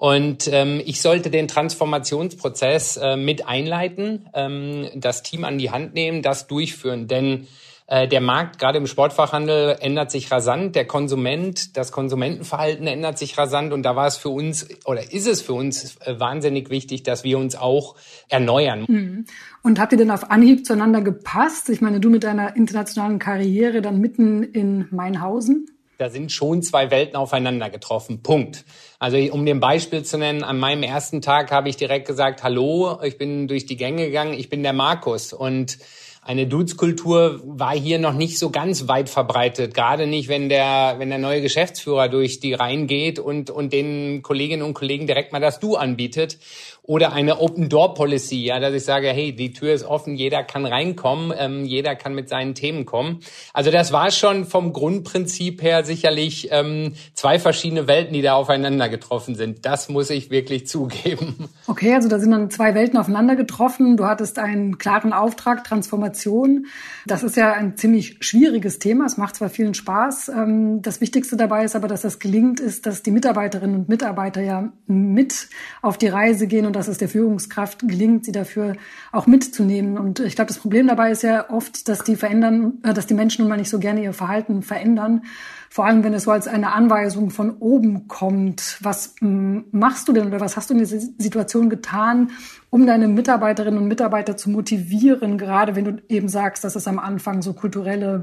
Und 0.02 0.48
ähm, 0.52 0.82
ich 0.84 1.00
sollte 1.00 1.30
den 1.30 1.46
Transformationsprozess 1.46 2.96
äh, 2.96 3.16
mit 3.16 3.46
einleiten, 3.46 4.28
ähm, 4.34 4.88
das 4.96 5.22
Team 5.22 5.44
an 5.44 5.58
die 5.58 5.70
Hand 5.70 5.94
nehmen, 5.94 6.22
das 6.22 6.48
durchführen. 6.48 7.06
Denn 7.06 7.46
äh, 7.86 8.08
der 8.08 8.20
Markt, 8.20 8.58
gerade 8.58 8.78
im 8.78 8.88
Sportfachhandel, 8.88 9.76
ändert 9.78 10.10
sich 10.10 10.32
rasant. 10.32 10.74
Der 10.74 10.88
Konsument, 10.88 11.76
das 11.76 11.92
Konsumentenverhalten 11.92 12.88
ändert 12.88 13.16
sich 13.16 13.38
rasant. 13.38 13.72
Und 13.72 13.84
da 13.84 13.94
war 13.94 14.08
es 14.08 14.16
für 14.16 14.30
uns 14.30 14.66
oder 14.86 15.12
ist 15.12 15.28
es 15.28 15.40
für 15.40 15.52
uns 15.52 15.96
äh, 16.00 16.18
wahnsinnig 16.18 16.68
wichtig, 16.68 17.04
dass 17.04 17.22
wir 17.22 17.38
uns 17.38 17.54
auch 17.54 17.94
erneuern. 18.28 18.86
Mhm. 18.88 19.26
Und 19.62 19.78
habt 19.78 19.92
ihr 19.92 19.98
denn 19.98 20.10
auf 20.10 20.32
Anhieb 20.32 20.66
zueinander 20.66 21.02
gepasst? 21.02 21.68
Ich 21.68 21.80
meine, 21.80 22.00
du 22.00 22.10
mit 22.10 22.24
deiner 22.24 22.56
internationalen 22.56 23.20
Karriere 23.20 23.82
dann 23.82 24.00
mitten 24.00 24.42
in 24.42 24.88
Mainhausen? 24.90 25.68
Da 26.02 26.10
sind 26.10 26.32
schon 26.32 26.62
zwei 26.62 26.90
Welten 26.90 27.14
aufeinander 27.14 27.70
getroffen. 27.70 28.24
Punkt. 28.24 28.64
Also 28.98 29.18
um 29.18 29.46
dem 29.46 29.60
Beispiel 29.60 30.02
zu 30.02 30.18
nennen, 30.18 30.42
an 30.42 30.58
meinem 30.58 30.82
ersten 30.82 31.22
Tag 31.22 31.52
habe 31.52 31.68
ich 31.68 31.76
direkt 31.76 32.08
gesagt, 32.08 32.42
hallo, 32.42 32.98
ich 33.04 33.18
bin 33.18 33.46
durch 33.46 33.66
die 33.66 33.76
Gänge 33.76 34.06
gegangen, 34.06 34.34
ich 34.34 34.48
bin 34.48 34.64
der 34.64 34.72
Markus 34.72 35.32
und 35.32 35.78
eine 36.20 36.48
Dudes-Kultur 36.48 37.40
war 37.44 37.76
hier 37.76 38.00
noch 38.00 38.14
nicht 38.14 38.36
so 38.40 38.50
ganz 38.50 38.88
weit 38.88 39.08
verbreitet. 39.08 39.74
Gerade 39.74 40.08
nicht, 40.08 40.28
wenn 40.28 40.48
der, 40.48 40.96
wenn 40.98 41.08
der 41.08 41.18
neue 41.18 41.40
Geschäftsführer 41.40 42.08
durch 42.08 42.40
die 42.40 42.54
Reihen 42.54 42.88
geht 42.88 43.20
und, 43.20 43.50
und 43.50 43.72
den 43.72 44.22
Kolleginnen 44.22 44.62
und 44.62 44.74
Kollegen 44.74 45.06
direkt 45.06 45.32
mal 45.32 45.40
das 45.40 45.60
Du 45.60 45.76
anbietet 45.76 46.38
oder 46.84 47.12
eine 47.12 47.38
Open 47.38 47.68
Door 47.68 47.94
Policy, 47.94 48.44
ja, 48.44 48.58
dass 48.58 48.74
ich 48.74 48.84
sage, 48.84 49.08
hey, 49.08 49.34
die 49.34 49.52
Tür 49.52 49.72
ist 49.72 49.84
offen, 49.84 50.16
jeder 50.16 50.42
kann 50.42 50.66
reinkommen, 50.66 51.32
ähm, 51.38 51.64
jeder 51.64 51.94
kann 51.94 52.12
mit 52.12 52.28
seinen 52.28 52.56
Themen 52.56 52.86
kommen. 52.86 53.20
Also 53.52 53.70
das 53.70 53.92
war 53.92 54.10
schon 54.10 54.44
vom 54.46 54.72
Grundprinzip 54.72 55.62
her 55.62 55.84
sicherlich 55.84 56.48
ähm, 56.50 56.94
zwei 57.14 57.38
verschiedene 57.38 57.86
Welten, 57.86 58.12
die 58.12 58.22
da 58.22 58.34
aufeinander 58.34 58.88
getroffen 58.88 59.36
sind. 59.36 59.64
Das 59.64 59.88
muss 59.88 60.10
ich 60.10 60.30
wirklich 60.30 60.66
zugeben. 60.72 61.48
Okay, 61.68 61.94
also 61.94 62.08
da 62.08 62.18
sind 62.18 62.32
dann 62.32 62.50
zwei 62.50 62.74
Welten 62.74 62.98
aufeinander 62.98 63.36
getroffen. 63.36 63.96
Du 63.96 64.06
hattest 64.06 64.40
einen 64.40 64.78
klaren 64.78 65.12
Auftrag, 65.12 65.62
Transformation. 65.62 66.66
Das 67.06 67.22
ist 67.22 67.36
ja 67.36 67.52
ein 67.52 67.76
ziemlich 67.76 68.16
schwieriges 68.20 68.80
Thema. 68.80 69.06
Es 69.06 69.16
macht 69.16 69.36
zwar 69.36 69.50
vielen 69.50 69.74
Spaß. 69.74 70.30
Ähm, 70.30 70.82
das 70.82 71.00
Wichtigste 71.00 71.36
dabei 71.36 71.64
ist 71.64 71.76
aber, 71.76 71.86
dass 71.86 72.02
das 72.02 72.18
gelingt, 72.18 72.58
ist, 72.58 72.86
dass 72.86 73.04
die 73.04 73.12
Mitarbeiterinnen 73.12 73.76
und 73.76 73.88
Mitarbeiter 73.88 74.40
ja 74.40 74.72
mit 74.88 75.48
auf 75.80 75.96
die 75.96 76.08
Reise 76.08 76.48
gehen 76.48 76.71
und 76.72 76.76
dass 76.76 76.88
es 76.88 76.96
der 76.96 77.10
Führungskraft 77.10 77.80
gelingt, 77.80 78.24
sie 78.24 78.32
dafür 78.32 78.76
auch 79.12 79.26
mitzunehmen. 79.26 79.98
Und 79.98 80.20
ich 80.20 80.36
glaube, 80.36 80.48
das 80.48 80.56
Problem 80.56 80.86
dabei 80.86 81.10
ist 81.10 81.22
ja 81.22 81.50
oft, 81.50 81.86
dass 81.86 82.02
die 82.02 82.16
verändern, 82.16 82.78
äh, 82.82 82.94
dass 82.94 83.06
die 83.06 83.12
Menschen 83.12 83.42
nun 83.42 83.50
mal 83.50 83.58
nicht 83.58 83.68
so 83.68 83.78
gerne 83.78 84.02
ihr 84.02 84.14
Verhalten 84.14 84.62
verändern. 84.62 85.24
Vor 85.68 85.84
allem, 85.84 86.02
wenn 86.02 86.14
es 86.14 86.22
so 86.22 86.30
als 86.30 86.48
eine 86.48 86.72
Anweisung 86.72 87.28
von 87.28 87.58
oben 87.58 88.08
kommt. 88.08 88.78
Was 88.80 89.16
machst 89.20 90.08
du 90.08 90.14
denn 90.14 90.28
oder 90.28 90.40
was 90.40 90.56
hast 90.56 90.70
du 90.70 90.74
in 90.74 90.80
dieser 90.80 90.98
Situation 90.98 91.68
getan, 91.68 92.30
um 92.70 92.86
deine 92.86 93.06
Mitarbeiterinnen 93.06 93.78
und 93.78 93.86
Mitarbeiter 93.88 94.38
zu 94.38 94.48
motivieren, 94.48 95.36
gerade 95.36 95.76
wenn 95.76 95.84
du 95.84 96.02
eben 96.08 96.28
sagst, 96.28 96.64
dass 96.64 96.74
es 96.74 96.88
am 96.88 96.98
Anfang 96.98 97.42
so 97.42 97.52
kulturelle 97.52 98.22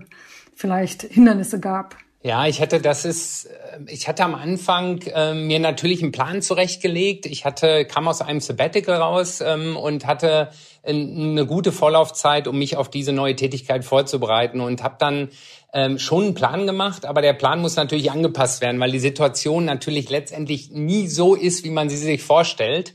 vielleicht 0.55 1.03
Hindernisse 1.03 1.59
gab? 1.59 1.95
Ja, 2.21 2.47
ich 2.47 2.59
hatte, 2.59 2.81
das 2.81 3.05
ist, 3.05 3.45
äh, 3.45 3.79
ich 3.87 4.09
hatte 4.09 4.25
am 4.25 4.35
Anfang 4.35 5.01
äh, 5.03 5.33
mir 5.33 5.59
natürlich 5.59 6.01
einen 6.03 6.11
Plan 6.11 6.41
zurechtgelegt. 6.41 7.25
Ich 7.25 7.45
hatte, 7.45 7.85
kam 7.85 8.09
aus 8.09 8.21
einem 8.21 8.41
Sabbatical 8.41 8.97
raus 8.97 9.39
ähm, 9.39 9.77
und 9.77 10.05
hatte 10.05 10.49
eine 10.83 11.45
gute 11.45 11.71
Vorlaufzeit, 11.71 12.47
um 12.47 12.57
mich 12.57 12.75
auf 12.75 12.89
diese 12.89 13.13
neue 13.13 13.35
Tätigkeit 13.35 13.85
vorzubereiten 13.85 14.59
und 14.59 14.83
habe 14.83 14.95
dann 14.99 15.29
ähm, 15.73 15.99
schon 15.99 16.25
einen 16.25 16.33
Plan 16.33 16.65
gemacht, 16.65 17.05
aber 17.05 17.21
der 17.21 17.33
Plan 17.33 17.61
muss 17.61 17.75
natürlich 17.75 18.11
angepasst 18.11 18.61
werden, 18.61 18.79
weil 18.79 18.91
die 18.91 18.99
Situation 18.99 19.65
natürlich 19.65 20.09
letztendlich 20.09 20.71
nie 20.71 21.07
so 21.07 21.35
ist, 21.35 21.63
wie 21.63 21.69
man 21.69 21.89
sie 21.89 21.97
sich 21.97 22.23
vorstellt. 22.23 22.93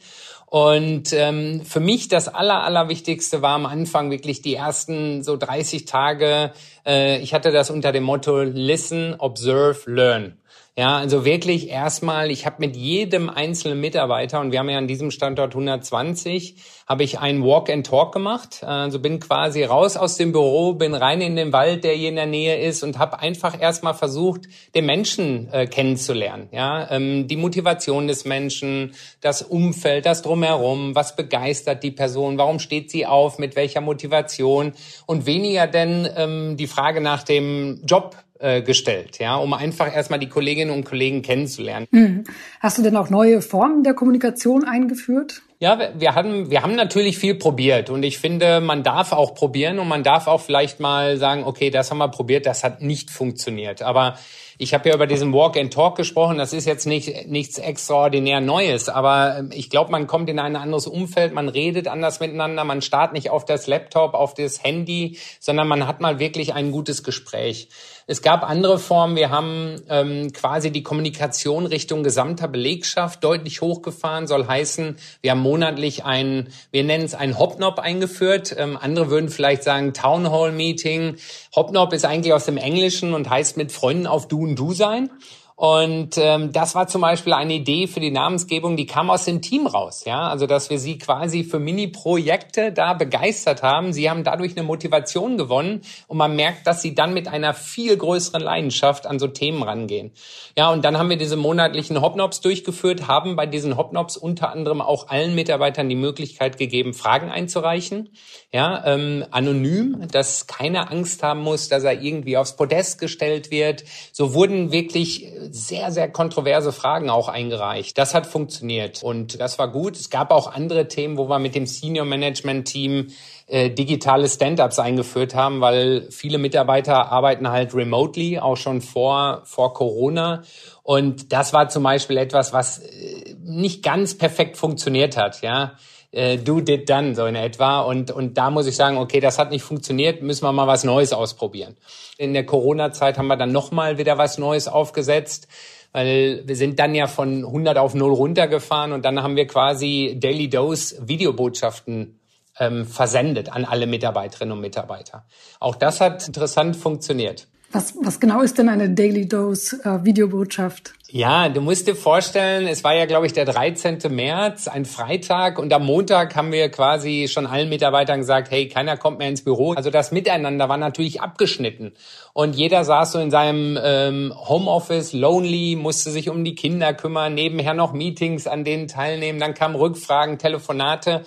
Und 0.55 1.13
ähm, 1.13 1.63
für 1.65 1.81
mich 1.81 2.07
das 2.07 2.29
Aller, 2.29 2.63
Allerwichtigste 2.63 3.43
war 3.43 3.57
am 3.57 3.67
Anfang 3.67 4.13
wirklich 4.13 4.41
die 4.41 4.55
ersten 4.55 5.25
so 5.25 5.37
30 5.37 5.85
Tage. 5.85 6.53
Äh, 6.87 7.19
ich 7.23 7.35
hatte 7.35 7.51
das 7.51 7.71
unter 7.71 7.91
dem 7.91 8.05
Motto 8.05 8.41
Listen, 8.43 9.17
Observe, 9.19 9.91
Learn. 9.91 10.39
Ja, 10.77 10.97
also 10.97 11.25
wirklich 11.25 11.69
erstmal, 11.69 12.33
ich 12.33 12.47
habe 12.47 12.57
mit 12.59 12.75
jedem 12.75 13.31
einzelnen 13.31 13.81
Mitarbeiter, 13.81 14.41
und 14.41 14.51
wir 14.51 14.59
haben 14.59 14.69
ja 14.69 14.79
an 14.79 14.89
diesem 14.89 15.13
Standort 15.13 15.53
120, 15.53 16.57
habe 16.89 17.05
ich 17.05 17.21
einen 17.21 17.45
Walk 17.45 17.71
and 17.71 17.87
Talk 17.87 18.13
gemacht. 18.13 18.65
Also 18.65 18.99
bin 18.99 19.21
quasi 19.21 19.63
raus 19.63 19.97
aus 19.97 20.17
dem 20.17 20.33
Büro, 20.33 20.75
bin 20.75 20.95
rein 20.95 21.21
in 21.21 21.37
den 21.37 21.53
Wald, 21.53 21.85
der 21.85 21.95
hier 21.95 22.09
in 22.09 22.17
der 22.17 22.27
Nähe 22.27 22.59
ist 22.59 22.83
und 22.83 22.99
habe 22.99 23.21
einfach 23.21 23.61
erstmal 23.61 23.95
versucht, 23.95 24.43
den 24.75 24.85
Menschen 24.85 25.49
äh, 25.53 25.67
kennenzulernen. 25.67 26.49
Ja, 26.51 26.91
ähm, 26.91 27.29
die 27.29 27.37
Motivation 27.37 28.09
des 28.09 28.25
Menschen, 28.25 28.95
das 29.21 29.43
Umfeld, 29.43 30.07
das 30.07 30.23
drumherum, 30.23 30.97
was 30.97 31.15
begeistert 31.15 31.85
die 31.85 31.93
Person, 31.93 32.37
warum 32.37 32.59
steht 32.59 32.91
sie 32.91 33.07
auf, 33.07 33.39
mit 33.39 33.55
welcher 33.55 33.81
Motivation 33.81 34.73
und 35.07 35.25
weniger 35.25 35.69
denn 35.69 36.09
ähm, 36.17 36.57
die 36.57 36.67
Frage 36.67 37.01
nach 37.01 37.23
dem 37.23 37.81
Job 37.87 38.17
äh, 38.45 38.61
gestellt, 38.61 39.19
ja, 39.21 39.37
um 39.37 39.55
einfach 39.55 39.95
erstmal 39.95 40.19
die 40.19 40.29
Kolleginnen 40.29 40.71
und 40.71 40.85
Kollegen 40.85 41.23
kennenzulernen. 41.23 41.87
Mhm. 41.91 42.25
Hast 42.61 42.77
du 42.77 42.83
denn 42.83 42.95
auch 42.95 43.09
neue 43.09 43.41
Formen 43.41 43.83
der 43.83 43.95
Kommunikation 43.95 44.65
eingeführt? 44.65 45.41
Ja, 45.61 45.79
wir 45.97 46.15
haben, 46.15 46.51
wir 46.51 46.63
haben 46.63 46.75
natürlich 46.75 47.17
viel 47.17 47.37
probiert 47.37 47.89
und 47.89 48.03
ich 48.03 48.19
finde, 48.19 48.61
man 48.61 48.83
darf 48.83 49.13
auch 49.13 49.35
probieren 49.35 49.79
und 49.79 49.89
man 49.89 50.03
darf 50.03 50.27
auch 50.27 50.43
vielleicht 50.43 50.79
mal 50.79 51.17
sagen, 51.17 51.45
okay, 51.45 51.71
das 51.71 51.91
haben 51.91 51.97
wir 51.97 52.09
probiert, 52.09 52.45
das 52.45 52.65
hat 52.65 52.83
nicht 52.83 53.11
funktioniert. 53.11 53.81
Aber 53.81 54.19
ich 54.59 54.75
habe 54.75 54.89
ja 54.89 54.95
über 54.95 55.07
diesen 55.07 55.33
Walk 55.33 55.57
and 55.57 55.73
Talk 55.73 55.97
gesprochen. 55.97 56.39
Das 56.39 56.53
ist 56.53 56.65
jetzt 56.65 56.87
nicht 56.87 57.27
nichts 57.29 57.59
extraordinär 57.59 58.41
Neues, 58.41 58.89
aber 58.89 59.39
ähm, 59.39 59.51
ich 59.53 59.71
glaube, 59.71 59.91
man 59.91 60.07
kommt 60.07 60.29
in 60.29 60.39
ein 60.39 60.57
anderes 60.57 60.87
Umfeld, 60.87 61.33
man 61.35 61.49
redet 61.49 61.89
anders 61.89 62.21
miteinander, 62.21 62.65
man 62.65 62.83
starrt 62.83 63.13
nicht 63.13 63.31
auf 63.31 63.45
das 63.45 63.67
Laptop, 63.67 64.15
auf 64.15 64.35
das 64.35 64.63
Handy, 64.63 65.19
sondern 65.41 65.69
man 65.69 65.87
hat 65.87 66.01
mal 66.01 66.19
wirklich 66.19 66.55
ein 66.55 66.73
gutes 66.73 67.03
Gespräch. 67.03 67.69
Es 68.07 68.21
gab 68.21 68.49
andere 68.49 68.79
Formen. 68.79 69.17
Wir 69.17 69.31
haben 69.31 69.81
ähm, 69.89 70.31
quasi 70.35 70.71
die 70.71 70.83
Kommunikation 70.83 71.65
Richtung 71.65 72.03
gesamter 72.03 72.49
Belegschaft 72.49 73.25
deutlich 73.25 73.63
hochgefahren. 73.63 74.27
Soll 74.27 74.47
heißen, 74.47 74.97
wir 75.23 75.31
haben 75.31 75.41
monatlich 75.41 76.05
ein, 76.05 76.49
wir 76.71 76.85
nennen 76.85 77.05
es 77.05 77.15
ein 77.15 77.39
Hopnop 77.39 77.79
eingeführt. 77.79 78.55
Ähm, 78.59 78.77
andere 78.79 79.09
würden 79.09 79.31
vielleicht 79.31 79.63
sagen 79.63 79.95
Town 79.95 80.31
Hall 80.31 80.53
Meeting. 80.53 81.17
Hopnop 81.57 81.95
ist 81.95 82.05
eigentlich 82.05 82.35
aus 82.35 82.45
dem 82.45 82.59
Englischen 82.59 83.15
und 83.15 83.31
heißt 83.31 83.57
mit 83.57 83.73
Freunden 83.73 84.07
auf 84.07 84.29
Du 84.29 84.44
und 84.45 84.57
Du 84.57 84.73
sein. 84.73 85.11
Und 85.57 86.19
ähm, 86.19 86.53
das 86.53 86.75
war 86.75 86.89
zum 86.89 87.03
Beispiel 87.03 87.33
eine 87.33 87.55
Idee 87.55 87.87
für 87.87 88.01
die 88.01 88.11
Namensgebung, 88.11 88.77
die 88.77 88.87
kam 88.87 89.09
aus 89.09 89.25
dem 89.25 89.41
Team 89.41 89.69
raus. 89.69 90.03
Ja, 90.05 90.29
also 90.29 90.49
dass 90.49 90.69
wir 90.69 90.81
sie 90.81 90.99
quasi 90.99 91.45
für 91.45 91.61
Mini-Projekte 91.61 92.73
da 92.73 92.93
begeistert 92.95 93.63
haben. 93.63 93.93
Sie 93.93 94.11
haben 94.11 94.25
dadurch 94.25 94.57
eine 94.57 94.67
Motivation 94.67 95.39
gewonnen 95.39 95.83
und 96.09 96.19
man 96.19 96.35
merkt, 96.35 96.67
dass 96.67 96.83
sie 96.83 96.97
dann 96.97 97.15
mit 97.15 97.29
einer 97.29 97.55
viel 97.55 97.97
größeren 97.97 98.43
Leidenschaft 98.43 99.07
an 99.07 99.21
so 99.21 99.29
Themen 99.29 99.63
rangehen. 99.63 100.11
Ja, 100.59 100.73
und 100.73 100.85
dann 100.85 100.99
haben 100.99 101.09
wir 101.09 101.19
diese 101.19 101.37
monatlichen 101.37 102.01
Hopnops 102.01 102.41
durchgeführt, 102.41 103.07
haben 103.07 103.37
bei 103.37 103.47
diesen 103.47 103.77
Hopnops 103.77 104.17
unter 104.17 104.51
anderem 104.51 104.81
auch 104.81 105.09
allen 105.09 105.37
Mitarbeitern 105.37 105.89
die 105.89 105.95
Möglichkeit 105.95 106.59
gegeben, 106.59 106.95
Fragen 106.95 107.31
einzureichen. 107.31 108.11
Ja, 108.53 108.85
ähm, 108.87 109.25
anonym, 109.31 110.09
dass 110.11 110.49
keiner 110.49 110.91
Angst 110.91 111.23
haben 111.23 111.43
muss, 111.43 111.69
dass 111.69 111.85
er 111.85 112.03
irgendwie 112.03 112.37
aufs 112.37 112.57
Podest 112.57 112.99
gestellt 112.99 113.53
wird. 113.53 113.85
So 114.13 114.35
wurden 114.35 114.73
wirklich 114.73 115.29
sehr, 115.51 115.91
sehr 115.91 116.11
kontroverse 116.11 116.73
Fragen 116.73 117.11
auch 117.11 117.29
eingereicht. 117.29 117.97
Das 117.99 118.15
hat 118.15 118.27
funktioniert 118.27 119.03
und 119.03 119.41
das 119.41 119.59
war 119.59 119.69
gut. 119.69 119.97
Es 119.97 120.11
gab 120.11 120.31
auch 120.31 120.53
andere 120.53 120.89
Themen, 120.89 121.17
wo 121.17 121.29
wir 121.29 121.39
mit 121.39 121.55
dem 121.55 121.67
Senior 121.67 122.05
Management 122.05 122.67
Team 122.69 123.09
äh, 123.47 123.71
digitale 123.71 124.29
Stand-ups 124.29 124.79
eingeführt 124.79 125.35
haben, 125.35 125.61
weil 125.61 126.09
viele 126.11 126.39
Mitarbeiter 126.39 127.13
arbeiten 127.13 127.49
halt 127.49 127.75
remotely, 127.75 128.39
auch 128.39 128.57
schon 128.57 128.81
vor, 128.81 129.43
vor 129.45 129.75
Corona. 129.75 130.43
Und 130.83 131.33
das 131.33 131.53
war 131.53 131.69
zum 131.69 131.83
Beispiel 131.83 132.17
etwas, 132.17 132.53
was 132.53 132.79
äh, 132.79 133.35
nicht 133.43 133.83
ganz 133.83 134.17
perfekt 134.17 134.57
funktioniert 134.57 135.17
hat, 135.17 135.43
ja 135.43 135.75
äh, 136.15 136.39
do 136.39 136.61
did 136.61 136.89
done, 136.89 137.15
so 137.15 137.27
in 137.27 137.35
etwa. 137.35 137.81
Und, 137.81 138.11
und 138.11 138.39
da 138.39 138.51
muss 138.51 138.67
ich 138.67 138.77
sagen, 138.77 138.97
okay, 138.97 139.21
das 139.21 139.39
hat 139.39 139.51
nicht 139.51 139.63
funktioniert, 139.63 140.23
müssen 140.23 140.45
wir 140.45 140.53
mal 140.53 140.67
was 140.67 140.85
Neues 140.85 141.13
ausprobieren. 141.13 141.77
In 142.17 142.33
der 142.33 142.47
Corona-Zeit 142.47 143.19
haben 143.19 143.27
wir 143.27 143.37
dann 143.37 143.53
nochmal 143.53 143.99
wieder 143.99 144.19
was 144.19 144.39
Neues 144.39 144.69
aufgesetzt, 144.69 145.49
weil 145.93 146.43
wir 146.47 146.57
sind 146.57 146.79
dann 146.79 146.95
ja 146.95 147.07
von 147.07 147.45
100 147.45 147.79
auf 147.79 147.95
0 147.95 148.13
runtergefahren 148.13 148.93
und 148.93 149.05
dann 149.05 149.23
haben 149.23 149.37
wir 149.37 149.47
quasi 149.47 150.17
Daily 150.19 150.49
Dose 150.49 150.97
Videobotschaften 151.07 152.21
ähm, 152.59 152.87
versendet 152.87 153.53
an 153.53 153.65
alle 153.65 153.87
Mitarbeiterinnen 153.87 154.53
und 154.53 154.61
Mitarbeiter. 154.61 155.25
Auch 155.61 155.75
das 155.75 156.01
hat 156.01 156.27
interessant 156.27 156.77
funktioniert. 156.77 157.49
Was, 157.75 157.93
was 158.01 158.21
genau 158.21 158.41
ist 158.41 158.57
denn 158.57 158.69
eine 158.69 158.89
Daily 158.89 159.27
Dose 159.27 159.81
äh, 159.83 160.05
Videobotschaft? 160.05 160.95
Ja, 161.11 161.49
du 161.49 161.61
musst 161.61 161.89
dir 161.89 161.97
vorstellen, 161.97 162.69
es 162.69 162.85
war 162.85 162.95
ja, 162.95 163.05
glaube 163.05 163.27
ich, 163.27 163.33
der 163.33 163.47
13. 163.47 163.99
März, 164.11 164.69
ein 164.69 164.85
Freitag, 164.85 165.59
und 165.59 165.73
am 165.73 165.85
Montag 165.85 166.37
haben 166.37 166.53
wir 166.53 166.69
quasi 166.69 167.27
schon 167.29 167.47
allen 167.47 167.69
Mitarbeitern 167.69 168.21
gesagt, 168.21 168.53
hey, 168.53 168.69
keiner 168.69 168.97
kommt 168.97 169.19
mehr 169.19 169.29
ins 169.29 169.43
Büro. 169.43 169.73
Also 169.73 169.91
das 169.91 170.13
Miteinander 170.13 170.69
war 170.69 170.77
natürlich 170.77 171.21
abgeschnitten. 171.21 171.95
Und 172.33 172.55
jeder 172.55 172.85
saß 172.85 173.11
so 173.11 173.19
in 173.19 173.33
seinem 173.33 173.77
ähm, 173.83 174.33
Homeoffice, 174.37 175.13
lonely, 175.13 175.75
musste 175.75 176.13
sich 176.13 176.31
um 176.31 176.45
die 176.45 176.55
Kinder 176.55 176.95
kümmern, 176.95 177.35
nebenher 177.35 177.75
noch 177.75 177.93
Meetings, 177.93 178.47
an 178.47 178.63
denen 178.63 178.87
teilnehmen, 178.87 179.41
dann 179.41 179.55
kamen 179.55 179.75
Rückfragen, 179.75 180.39
Telefonate. 180.39 181.25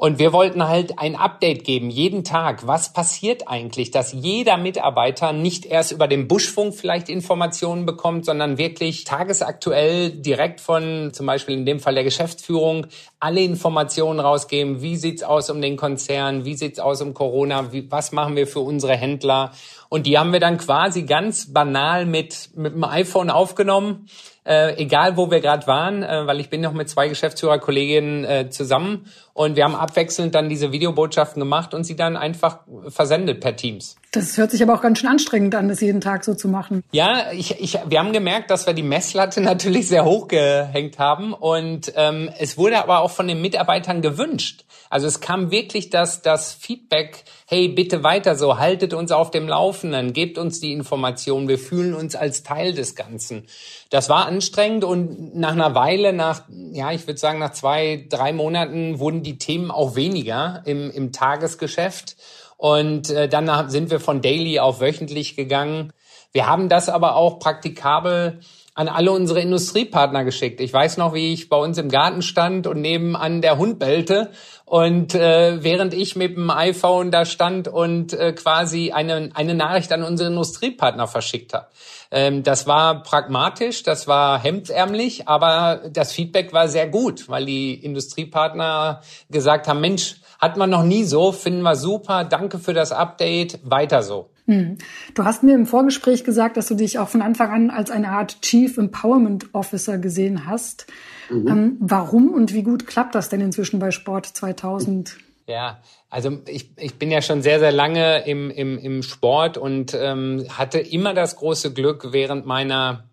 Und 0.00 0.20
wir 0.20 0.32
wollten 0.32 0.68
halt 0.68 1.00
ein 1.00 1.16
Update 1.16 1.64
geben, 1.64 1.90
jeden 1.90 2.22
Tag. 2.22 2.68
Was 2.68 2.92
passiert 2.92 3.48
eigentlich, 3.48 3.90
dass 3.90 4.12
jeder 4.12 4.56
Mitarbeiter 4.56 5.32
nicht 5.32 5.66
erst 5.66 5.90
über 5.90 6.06
den 6.06 6.28
Buschfunk 6.28 6.76
vielleicht 6.76 7.08
Informationen 7.08 7.84
bekommt, 7.84 8.24
sondern 8.24 8.58
wirklich 8.58 9.02
tagesaktuell 9.02 10.12
direkt 10.12 10.60
von 10.60 11.10
zum 11.12 11.26
Beispiel 11.26 11.56
in 11.56 11.66
dem 11.66 11.80
Fall 11.80 11.96
der 11.96 12.04
Geschäftsführung 12.04 12.86
alle 13.20 13.40
Informationen 13.40 14.20
rausgeben. 14.20 14.80
Wie 14.80 14.96
sieht's 14.96 15.22
aus 15.22 15.50
um 15.50 15.60
den 15.60 15.76
Konzern? 15.76 16.44
Wie 16.44 16.54
sieht's 16.54 16.78
aus 16.78 17.02
um 17.02 17.14
Corona? 17.14 17.72
Wie, 17.72 17.90
was 17.90 18.12
machen 18.12 18.36
wir 18.36 18.46
für 18.46 18.60
unsere 18.60 18.96
Händler? 18.96 19.52
Und 19.88 20.06
die 20.06 20.18
haben 20.18 20.32
wir 20.32 20.40
dann 20.40 20.58
quasi 20.58 21.02
ganz 21.02 21.52
banal 21.52 22.06
mit, 22.06 22.50
mit 22.54 22.74
dem 22.74 22.84
iPhone 22.84 23.30
aufgenommen 23.30 24.08
äh, 24.48 24.82
egal 24.82 25.16
wo 25.18 25.30
wir 25.30 25.40
gerade 25.40 25.66
waren, 25.66 26.02
äh, 26.02 26.26
weil 26.26 26.40
ich 26.40 26.48
bin 26.48 26.62
noch 26.62 26.72
mit 26.72 26.88
zwei 26.88 27.08
Geschäftsführerkolleginnen 27.08 28.24
äh, 28.24 28.48
zusammen 28.48 29.06
und 29.34 29.56
wir 29.56 29.64
haben 29.64 29.74
abwechselnd 29.74 30.34
dann 30.34 30.48
diese 30.48 30.72
Videobotschaften 30.72 31.38
gemacht 31.38 31.74
und 31.74 31.84
sie 31.84 31.96
dann 31.96 32.16
einfach 32.16 32.60
versendet 32.88 33.40
per 33.40 33.56
Teams. 33.56 33.96
Das 34.10 34.38
hört 34.38 34.50
sich 34.50 34.62
aber 34.62 34.74
auch 34.74 34.80
ganz 34.80 34.98
schön 34.98 35.08
anstrengend 35.08 35.54
an, 35.54 35.68
das 35.68 35.80
jeden 35.80 36.00
Tag 36.00 36.24
so 36.24 36.34
zu 36.34 36.48
machen. 36.48 36.82
Ja, 36.92 37.30
ich, 37.32 37.60
ich, 37.60 37.78
wir 37.86 37.98
haben 37.98 38.12
gemerkt, 38.12 38.50
dass 38.50 38.66
wir 38.66 38.72
die 38.72 38.82
Messlatte 38.82 39.40
natürlich 39.42 39.88
sehr 39.88 40.04
hoch 40.04 40.28
gehängt 40.28 40.98
haben 40.98 41.34
und 41.34 41.92
ähm, 41.94 42.30
es 42.38 42.56
wurde 42.56 42.78
aber 42.78 43.00
auch 43.00 43.10
von 43.10 43.28
den 43.28 43.42
Mitarbeitern 43.42 44.00
gewünscht. 44.00 44.64
Also 44.90 45.06
es 45.06 45.20
kam 45.20 45.50
wirklich 45.50 45.90
das, 45.90 46.22
das 46.22 46.54
Feedback, 46.54 47.24
hey, 47.46 47.68
bitte 47.68 48.02
weiter 48.02 48.36
so, 48.36 48.58
haltet 48.58 48.94
uns 48.94 49.12
auf 49.12 49.30
dem 49.30 49.46
Laufenden, 49.46 50.14
gebt 50.14 50.38
uns 50.38 50.60
die 50.60 50.72
Informationen, 50.72 51.46
wir 51.46 51.58
fühlen 51.58 51.94
uns 51.94 52.16
als 52.16 52.42
Teil 52.42 52.72
des 52.72 52.94
Ganzen. 52.94 53.46
Das 53.90 54.08
war 54.08 54.24
anstrengend 54.26 54.84
und 54.84 55.36
nach 55.36 55.52
einer 55.52 55.74
Weile, 55.74 56.14
nach, 56.14 56.44
ja, 56.72 56.92
ich 56.92 57.06
würde 57.06 57.20
sagen, 57.20 57.38
nach 57.38 57.52
zwei, 57.52 58.06
drei 58.08 58.32
Monaten 58.32 58.98
wurden 58.98 59.22
die 59.22 59.36
Themen 59.36 59.70
auch 59.70 59.94
weniger 59.94 60.62
im, 60.64 60.90
im 60.90 61.12
Tagesgeschäft. 61.12 62.16
Und 62.58 63.08
äh, 63.10 63.28
dann 63.28 63.70
sind 63.70 63.90
wir 63.90 64.00
von 64.00 64.20
daily 64.20 64.58
auf 64.58 64.80
wöchentlich 64.80 65.36
gegangen. 65.36 65.92
Wir 66.32 66.46
haben 66.46 66.68
das 66.68 66.90
aber 66.90 67.14
auch 67.14 67.38
praktikabel 67.38 68.40
an 68.74 68.88
alle 68.88 69.10
unsere 69.10 69.40
Industriepartner 69.40 70.24
geschickt. 70.24 70.60
Ich 70.60 70.72
weiß 70.72 70.98
noch, 70.98 71.12
wie 71.12 71.32
ich 71.32 71.48
bei 71.48 71.56
uns 71.56 71.78
im 71.78 71.88
Garten 71.88 72.22
stand 72.22 72.68
und 72.68 72.80
nebenan 72.80 73.42
der 73.42 73.58
Hund 73.58 73.78
bellte 73.80 74.30
und 74.66 75.16
äh, 75.16 75.64
während 75.64 75.94
ich 75.94 76.14
mit 76.14 76.36
dem 76.36 76.50
iPhone 76.50 77.10
da 77.10 77.24
stand 77.24 77.66
und 77.66 78.12
äh, 78.12 78.32
quasi 78.34 78.92
eine, 78.92 79.30
eine 79.34 79.54
Nachricht 79.54 79.92
an 79.92 80.04
unsere 80.04 80.30
Industriepartner 80.30 81.08
verschickt 81.08 81.54
habe. 81.54 81.66
Ähm, 82.12 82.44
das 82.44 82.68
war 82.68 83.02
pragmatisch, 83.02 83.82
das 83.82 84.06
war 84.06 84.40
hemdsärmlich, 84.40 85.26
aber 85.26 85.82
das 85.90 86.12
Feedback 86.12 86.52
war 86.52 86.68
sehr 86.68 86.86
gut, 86.86 87.28
weil 87.28 87.46
die 87.46 87.74
Industriepartner 87.74 89.02
gesagt 89.28 89.66
haben, 89.66 89.80
Mensch, 89.80 90.16
hat 90.38 90.56
man 90.56 90.70
noch 90.70 90.84
nie 90.84 91.04
so, 91.04 91.32
finden 91.32 91.62
wir 91.62 91.76
super, 91.76 92.24
danke 92.24 92.58
für 92.58 92.74
das 92.74 92.92
Update, 92.92 93.58
weiter 93.64 94.02
so. 94.02 94.30
Hm. 94.46 94.78
Du 95.14 95.24
hast 95.24 95.42
mir 95.42 95.54
im 95.54 95.66
Vorgespräch 95.66 96.24
gesagt, 96.24 96.56
dass 96.56 96.68
du 96.68 96.74
dich 96.74 96.98
auch 96.98 97.08
von 97.08 97.20
Anfang 97.20 97.50
an 97.50 97.70
als 97.70 97.90
eine 97.90 98.08
Art 98.10 98.40
Chief 98.40 98.78
Empowerment 98.78 99.52
Officer 99.52 99.98
gesehen 99.98 100.46
hast. 100.46 100.86
Mhm. 101.28 101.48
Ähm, 101.48 101.76
warum 101.80 102.32
und 102.32 102.54
wie 102.54 102.62
gut 102.62 102.86
klappt 102.86 103.14
das 103.14 103.28
denn 103.28 103.42
inzwischen 103.42 103.78
bei 103.78 103.90
Sport 103.90 104.24
2000? 104.24 105.18
Ja, 105.46 105.80
also 106.10 106.38
ich, 106.46 106.70
ich 106.76 106.98
bin 106.98 107.10
ja 107.10 107.20
schon 107.20 107.42
sehr, 107.42 107.58
sehr 107.58 107.72
lange 107.72 108.26
im, 108.26 108.50
im, 108.50 108.78
im 108.78 109.02
Sport 109.02 109.58
und 109.58 109.94
ähm, 109.98 110.46
hatte 110.50 110.78
immer 110.78 111.14
das 111.14 111.36
große 111.36 111.72
Glück, 111.72 112.08
während 112.12 112.46
meiner, 112.46 113.04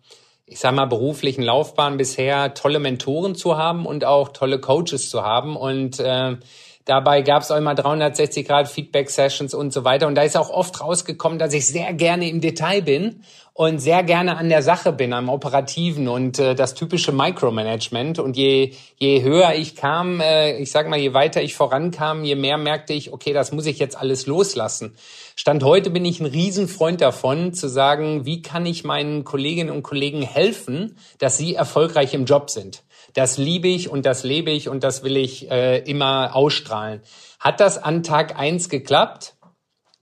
ich 0.46 0.58
sag 0.58 0.74
mal, 0.74 0.86
beruflichen 0.86 1.42
Laufbahn 1.42 1.96
bisher 1.96 2.54
tolle 2.54 2.78
Mentoren 2.78 3.34
zu 3.34 3.58
haben 3.58 3.84
und 3.84 4.04
auch 4.04 4.30
tolle 4.30 4.58
Coaches 4.58 5.10
zu 5.10 5.22
haben. 5.22 5.56
Und 5.56 5.98
äh, 5.98 6.36
Dabei 6.86 7.22
gab 7.22 7.42
es 7.42 7.50
auch 7.50 7.56
immer 7.56 7.74
360 7.74 8.46
Grad 8.46 8.68
Feedback 8.68 9.10
Sessions 9.10 9.54
und 9.54 9.72
so 9.72 9.82
weiter. 9.82 10.06
Und 10.06 10.14
da 10.14 10.22
ist 10.22 10.36
auch 10.36 10.50
oft 10.50 10.80
rausgekommen, 10.80 11.36
dass 11.36 11.52
ich 11.52 11.66
sehr 11.66 11.92
gerne 11.92 12.30
im 12.30 12.40
Detail 12.40 12.80
bin 12.80 13.22
und 13.54 13.80
sehr 13.80 14.04
gerne 14.04 14.36
an 14.36 14.48
der 14.48 14.62
Sache 14.62 14.92
bin, 14.92 15.12
am 15.12 15.28
Operativen 15.28 16.06
und 16.06 16.38
äh, 16.38 16.54
das 16.54 16.74
typische 16.74 17.10
Micromanagement. 17.10 18.20
Und 18.20 18.36
je, 18.36 18.74
je 18.98 19.22
höher 19.24 19.54
ich 19.54 19.74
kam, 19.74 20.20
äh, 20.20 20.58
ich 20.58 20.70
sage 20.70 20.88
mal, 20.88 20.98
je 21.00 21.12
weiter 21.12 21.42
ich 21.42 21.56
vorankam, 21.56 22.22
je 22.22 22.36
mehr 22.36 22.56
merkte 22.56 22.92
ich, 22.92 23.12
okay, 23.12 23.32
das 23.32 23.50
muss 23.50 23.66
ich 23.66 23.80
jetzt 23.80 23.98
alles 23.98 24.26
loslassen. 24.26 24.94
Stand 25.34 25.64
heute 25.64 25.90
bin 25.90 26.04
ich 26.04 26.20
ein 26.20 26.26
Riesenfreund 26.26 27.00
davon, 27.00 27.52
zu 27.52 27.68
sagen, 27.68 28.24
wie 28.26 28.42
kann 28.42 28.64
ich 28.64 28.84
meinen 28.84 29.24
Kolleginnen 29.24 29.70
und 29.70 29.82
Kollegen 29.82 30.22
helfen, 30.22 30.96
dass 31.18 31.36
sie 31.36 31.56
erfolgreich 31.56 32.14
im 32.14 32.26
Job 32.26 32.48
sind 32.48 32.84
das 33.16 33.38
liebe 33.38 33.68
ich 33.68 33.88
und 33.88 34.04
das 34.04 34.24
lebe 34.24 34.50
ich 34.50 34.68
und 34.68 34.84
das 34.84 35.02
will 35.02 35.16
ich 35.16 35.50
äh, 35.50 35.78
immer 35.78 36.36
ausstrahlen. 36.36 37.00
Hat 37.40 37.60
das 37.60 37.78
an 37.82 38.02
Tag 38.02 38.38
eins 38.38 38.68
geklappt? 38.68 39.36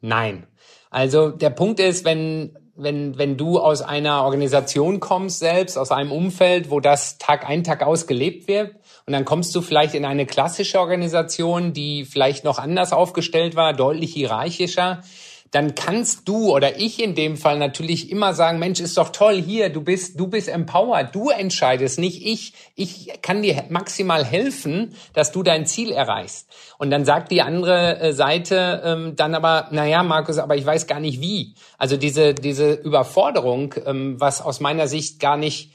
Nein. 0.00 0.46
Also 0.90 1.30
der 1.30 1.50
Punkt 1.50 1.80
ist, 1.80 2.04
wenn 2.04 2.56
wenn, 2.76 3.16
wenn 3.18 3.36
du 3.36 3.60
aus 3.60 3.82
einer 3.82 4.24
Organisation 4.24 4.98
kommst 4.98 5.38
selbst, 5.38 5.78
aus 5.78 5.92
einem 5.92 6.10
Umfeld, 6.10 6.70
wo 6.70 6.80
das 6.80 7.18
Tag 7.18 7.48
ein, 7.48 7.62
Tag 7.62 7.84
aus 7.84 8.06
gelebt 8.06 8.48
wird, 8.48 8.74
und 9.06 9.12
dann 9.12 9.24
kommst 9.24 9.54
du 9.54 9.60
vielleicht 9.60 9.94
in 9.94 10.04
eine 10.04 10.26
klassische 10.26 10.80
Organisation, 10.80 11.72
die 11.72 12.04
vielleicht 12.04 12.42
noch 12.42 12.58
anders 12.58 12.92
aufgestellt 12.92 13.54
war, 13.54 13.74
deutlich 13.74 14.12
hierarchischer, 14.12 15.02
dann 15.54 15.76
kannst 15.76 16.26
du 16.26 16.52
oder 16.52 16.80
ich 16.80 17.00
in 17.00 17.14
dem 17.14 17.36
Fall 17.36 17.60
natürlich 17.60 18.10
immer 18.10 18.34
sagen, 18.34 18.58
Mensch, 18.58 18.80
ist 18.80 18.98
doch 18.98 19.10
toll 19.10 19.40
hier, 19.40 19.68
du 19.68 19.82
bist, 19.82 20.18
du 20.18 20.26
bist 20.26 20.48
empowered, 20.48 21.14
du 21.14 21.28
entscheidest, 21.30 22.00
nicht 22.00 22.26
ich. 22.26 22.54
Ich 22.74 23.12
kann 23.22 23.42
dir 23.42 23.62
maximal 23.68 24.24
helfen, 24.24 24.96
dass 25.12 25.30
du 25.30 25.44
dein 25.44 25.64
Ziel 25.64 25.92
erreichst. 25.92 26.48
Und 26.76 26.90
dann 26.90 27.04
sagt 27.04 27.30
die 27.30 27.40
andere 27.40 28.00
äh, 28.00 28.12
Seite 28.12 28.82
ähm, 28.84 29.14
dann 29.14 29.36
aber, 29.36 29.68
na 29.70 29.86
ja, 29.86 30.02
Markus, 30.02 30.38
aber 30.38 30.56
ich 30.56 30.66
weiß 30.66 30.88
gar 30.88 30.98
nicht 30.98 31.20
wie. 31.20 31.54
Also 31.78 31.96
diese, 31.96 32.34
diese 32.34 32.72
Überforderung, 32.72 33.76
ähm, 33.86 34.20
was 34.20 34.42
aus 34.42 34.58
meiner 34.58 34.88
Sicht 34.88 35.20
gar 35.20 35.36
nicht, 35.36 35.70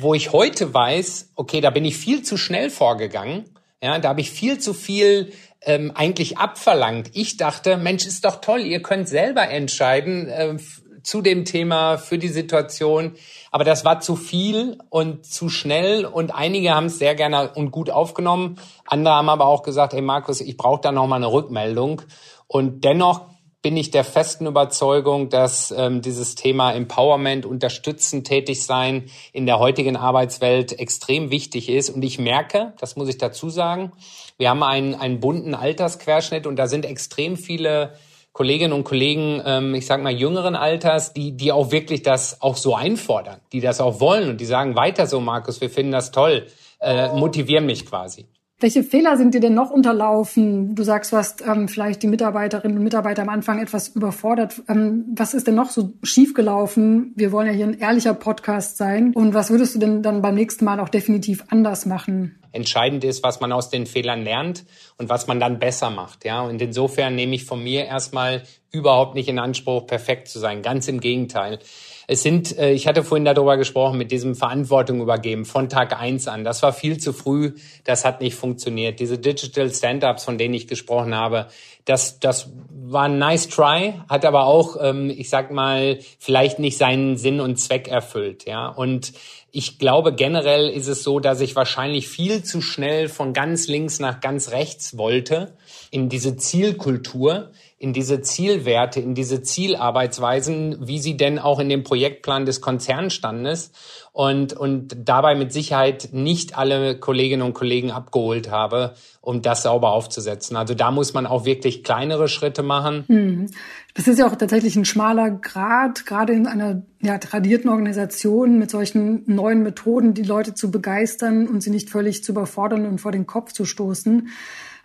wo 0.00 0.14
ich 0.14 0.32
heute 0.32 0.72
weiß, 0.72 1.32
okay, 1.34 1.60
da 1.60 1.70
bin 1.70 1.84
ich 1.84 1.96
viel 1.96 2.22
zu 2.22 2.36
schnell 2.36 2.70
vorgegangen. 2.70 3.46
Ja, 3.82 3.98
da 3.98 4.10
habe 4.10 4.20
ich 4.20 4.30
viel 4.30 4.58
zu 4.58 4.74
viel 4.74 5.32
ähm, 5.62 5.92
eigentlich 5.94 6.38
abverlangt. 6.38 7.10
Ich 7.12 7.36
dachte, 7.36 7.76
Mensch, 7.76 8.06
ist 8.06 8.24
doch 8.24 8.40
toll, 8.40 8.60
ihr 8.60 8.82
könnt 8.82 9.08
selber 9.08 9.48
entscheiden 9.48 10.28
äh, 10.28 10.56
zu 11.02 11.22
dem 11.22 11.44
Thema, 11.44 11.98
für 11.98 12.18
die 12.18 12.28
Situation. 12.28 13.12
Aber 13.50 13.64
das 13.64 13.84
war 13.84 14.00
zu 14.00 14.16
viel 14.16 14.78
und 14.90 15.26
zu 15.26 15.48
schnell 15.48 16.04
und 16.04 16.34
einige 16.34 16.74
haben 16.74 16.86
es 16.86 16.98
sehr 16.98 17.14
gerne 17.14 17.52
und 17.54 17.70
gut 17.70 17.90
aufgenommen. 17.90 18.58
Andere 18.86 19.14
haben 19.14 19.28
aber 19.28 19.46
auch 19.46 19.62
gesagt, 19.62 19.92
hey 19.92 20.02
Markus, 20.02 20.40
ich 20.40 20.56
brauche 20.56 20.80
da 20.80 20.92
nochmal 20.92 21.18
eine 21.18 21.32
Rückmeldung. 21.32 22.02
Und 22.46 22.84
dennoch 22.84 23.26
bin 23.62 23.76
ich 23.76 23.90
der 23.90 24.04
festen 24.04 24.46
Überzeugung, 24.46 25.28
dass 25.28 25.70
ähm, 25.70 26.00
dieses 26.00 26.34
Thema 26.34 26.72
Empowerment, 26.72 27.44
Unterstützen, 27.44 28.24
tätig 28.24 28.64
sein 28.64 29.10
in 29.32 29.44
der 29.44 29.58
heutigen 29.58 29.96
Arbeitswelt 29.96 30.78
extrem 30.78 31.30
wichtig 31.30 31.68
ist. 31.68 31.90
Und 31.90 32.02
ich 32.02 32.18
merke, 32.18 32.72
das 32.78 32.96
muss 32.96 33.08
ich 33.08 33.18
dazu 33.18 33.50
sagen, 33.50 33.92
wir 34.38 34.48
haben 34.48 34.62
einen, 34.62 34.94
einen 34.94 35.20
bunten 35.20 35.54
Altersquerschnitt 35.54 36.46
und 36.46 36.56
da 36.56 36.66
sind 36.66 36.86
extrem 36.86 37.36
viele 37.36 37.92
Kolleginnen 38.32 38.72
und 38.72 38.84
Kollegen, 38.84 39.42
ähm, 39.44 39.74
ich 39.74 39.86
sag 39.86 40.02
mal 40.02 40.12
jüngeren 40.12 40.54
Alters, 40.54 41.12
die, 41.12 41.36
die 41.36 41.52
auch 41.52 41.72
wirklich 41.72 42.02
das 42.02 42.40
auch 42.40 42.56
so 42.56 42.74
einfordern, 42.74 43.40
die 43.52 43.60
das 43.60 43.80
auch 43.80 44.00
wollen 44.00 44.30
und 44.30 44.40
die 44.40 44.46
sagen 44.46 44.76
weiter 44.76 45.06
so, 45.06 45.20
Markus, 45.20 45.60
wir 45.60 45.68
finden 45.68 45.92
das 45.92 46.12
toll, 46.12 46.46
äh, 46.80 47.08
motivieren 47.08 47.66
mich 47.66 47.84
quasi. 47.84 48.26
Welche 48.60 48.84
Fehler 48.84 49.16
sind 49.16 49.32
dir 49.32 49.40
denn 49.40 49.54
noch 49.54 49.70
unterlaufen? 49.70 50.74
Du 50.74 50.82
sagst, 50.82 51.12
du 51.12 51.16
hast 51.16 51.42
ähm, 51.46 51.66
vielleicht 51.66 52.02
die 52.02 52.08
Mitarbeiterinnen 52.08 52.76
und 52.76 52.84
Mitarbeiter 52.84 53.22
am 53.22 53.30
Anfang 53.30 53.58
etwas 53.58 53.88
überfordert. 53.88 54.62
Ähm, 54.68 55.06
was 55.16 55.32
ist 55.32 55.46
denn 55.46 55.54
noch 55.54 55.70
so 55.70 55.94
schiefgelaufen? 56.02 57.12
Wir 57.16 57.32
wollen 57.32 57.46
ja 57.46 57.54
hier 57.54 57.66
ein 57.66 57.78
ehrlicher 57.78 58.12
Podcast 58.12 58.76
sein. 58.76 59.12
Und 59.14 59.32
was 59.32 59.50
würdest 59.50 59.74
du 59.74 59.78
denn 59.78 60.02
dann 60.02 60.20
beim 60.20 60.34
nächsten 60.34 60.66
Mal 60.66 60.78
auch 60.78 60.90
definitiv 60.90 61.44
anders 61.48 61.86
machen? 61.86 62.39
Entscheidend 62.52 63.04
ist, 63.04 63.22
was 63.22 63.40
man 63.40 63.52
aus 63.52 63.70
den 63.70 63.86
Fehlern 63.86 64.24
lernt 64.24 64.64
und 64.98 65.08
was 65.08 65.26
man 65.26 65.40
dann 65.40 65.58
besser 65.58 65.90
macht. 65.90 66.24
Ja, 66.24 66.42
und 66.42 66.60
insofern 66.60 67.14
nehme 67.14 67.34
ich 67.34 67.44
von 67.44 67.62
mir 67.62 67.86
erstmal 67.86 68.42
überhaupt 68.72 69.14
nicht 69.14 69.28
in 69.28 69.38
Anspruch, 69.38 69.86
perfekt 69.86 70.28
zu 70.28 70.38
sein. 70.38 70.62
Ganz 70.62 70.88
im 70.88 71.00
Gegenteil. 71.00 71.58
Es 72.06 72.24
sind, 72.24 72.58
äh, 72.58 72.72
ich 72.72 72.88
hatte 72.88 73.04
vorhin 73.04 73.24
darüber 73.24 73.56
gesprochen, 73.56 73.96
mit 73.96 74.10
diesem 74.10 74.34
Verantwortung 74.34 75.00
übergeben 75.00 75.44
von 75.44 75.68
Tag 75.68 75.96
eins 75.96 76.26
an. 76.26 76.42
Das 76.42 76.60
war 76.62 76.72
viel 76.72 76.98
zu 76.98 77.12
früh. 77.12 77.52
Das 77.84 78.04
hat 78.04 78.20
nicht 78.20 78.34
funktioniert. 78.34 78.98
Diese 78.98 79.16
Digital 79.16 79.72
Stand-ups, 79.72 80.24
von 80.24 80.36
denen 80.36 80.54
ich 80.54 80.66
gesprochen 80.66 81.14
habe, 81.14 81.46
das, 81.84 82.18
das 82.18 82.50
war 82.70 83.04
ein 83.04 83.18
nice 83.18 83.48
try, 83.48 83.94
hat 84.08 84.24
aber 84.24 84.46
auch, 84.46 84.76
ähm, 84.80 85.10
ich 85.10 85.30
sag 85.30 85.52
mal, 85.52 86.00
vielleicht 86.18 86.58
nicht 86.58 86.78
seinen 86.78 87.16
Sinn 87.16 87.40
und 87.40 87.56
Zweck 87.56 87.86
erfüllt, 87.88 88.44
ja. 88.44 88.68
Und 88.68 89.12
ich 89.52 89.78
glaube, 89.78 90.14
generell 90.14 90.68
ist 90.68 90.86
es 90.86 91.02
so, 91.02 91.20
dass 91.20 91.40
ich 91.40 91.56
wahrscheinlich 91.56 92.08
viel 92.08 92.44
zu 92.44 92.60
schnell 92.60 93.08
von 93.08 93.32
ganz 93.32 93.66
links 93.66 93.98
nach 93.98 94.20
ganz 94.20 94.50
rechts 94.50 94.96
wollte 94.96 95.52
in 95.90 96.08
diese 96.08 96.36
Zielkultur, 96.36 97.50
in 97.80 97.94
diese 97.94 98.20
Zielwerte, 98.20 99.00
in 99.00 99.14
diese 99.14 99.40
Zielarbeitsweisen, 99.40 100.86
wie 100.86 100.98
sie 100.98 101.16
denn 101.16 101.38
auch 101.38 101.58
in 101.58 101.70
dem 101.70 101.82
Projektplan 101.82 102.44
des 102.44 102.60
Konzernstandes 102.60 103.72
und, 104.12 104.52
und 104.52 104.94
dabei 105.08 105.34
mit 105.34 105.50
Sicherheit 105.50 106.10
nicht 106.12 106.58
alle 106.58 106.98
Kolleginnen 106.98 107.40
und 107.40 107.54
Kollegen 107.54 107.90
abgeholt 107.90 108.50
habe, 108.50 108.92
um 109.22 109.40
das 109.40 109.62
sauber 109.62 109.92
aufzusetzen. 109.92 110.58
Also 110.58 110.74
da 110.74 110.90
muss 110.90 111.14
man 111.14 111.24
auch 111.24 111.46
wirklich 111.46 111.82
kleinere 111.82 112.28
Schritte 112.28 112.62
machen. 112.62 113.04
Hm. 113.06 113.46
Das 113.94 114.06
ist 114.06 114.18
ja 114.18 114.26
auch 114.26 114.36
tatsächlich 114.36 114.76
ein 114.76 114.84
schmaler 114.84 115.30
Grad, 115.30 116.04
gerade 116.04 116.34
in 116.34 116.46
einer 116.46 116.82
ja, 117.00 117.16
tradierten 117.16 117.70
Organisation 117.70 118.58
mit 118.58 118.70
solchen 118.70 119.22
neuen 119.24 119.62
Methoden, 119.62 120.12
die 120.12 120.22
Leute 120.22 120.52
zu 120.52 120.70
begeistern 120.70 121.48
und 121.48 121.62
sie 121.62 121.70
nicht 121.70 121.88
völlig 121.88 122.22
zu 122.24 122.32
überfordern 122.32 122.84
und 122.84 123.00
vor 123.00 123.10
den 123.10 123.26
Kopf 123.26 123.52
zu 123.52 123.64
stoßen. 123.64 124.28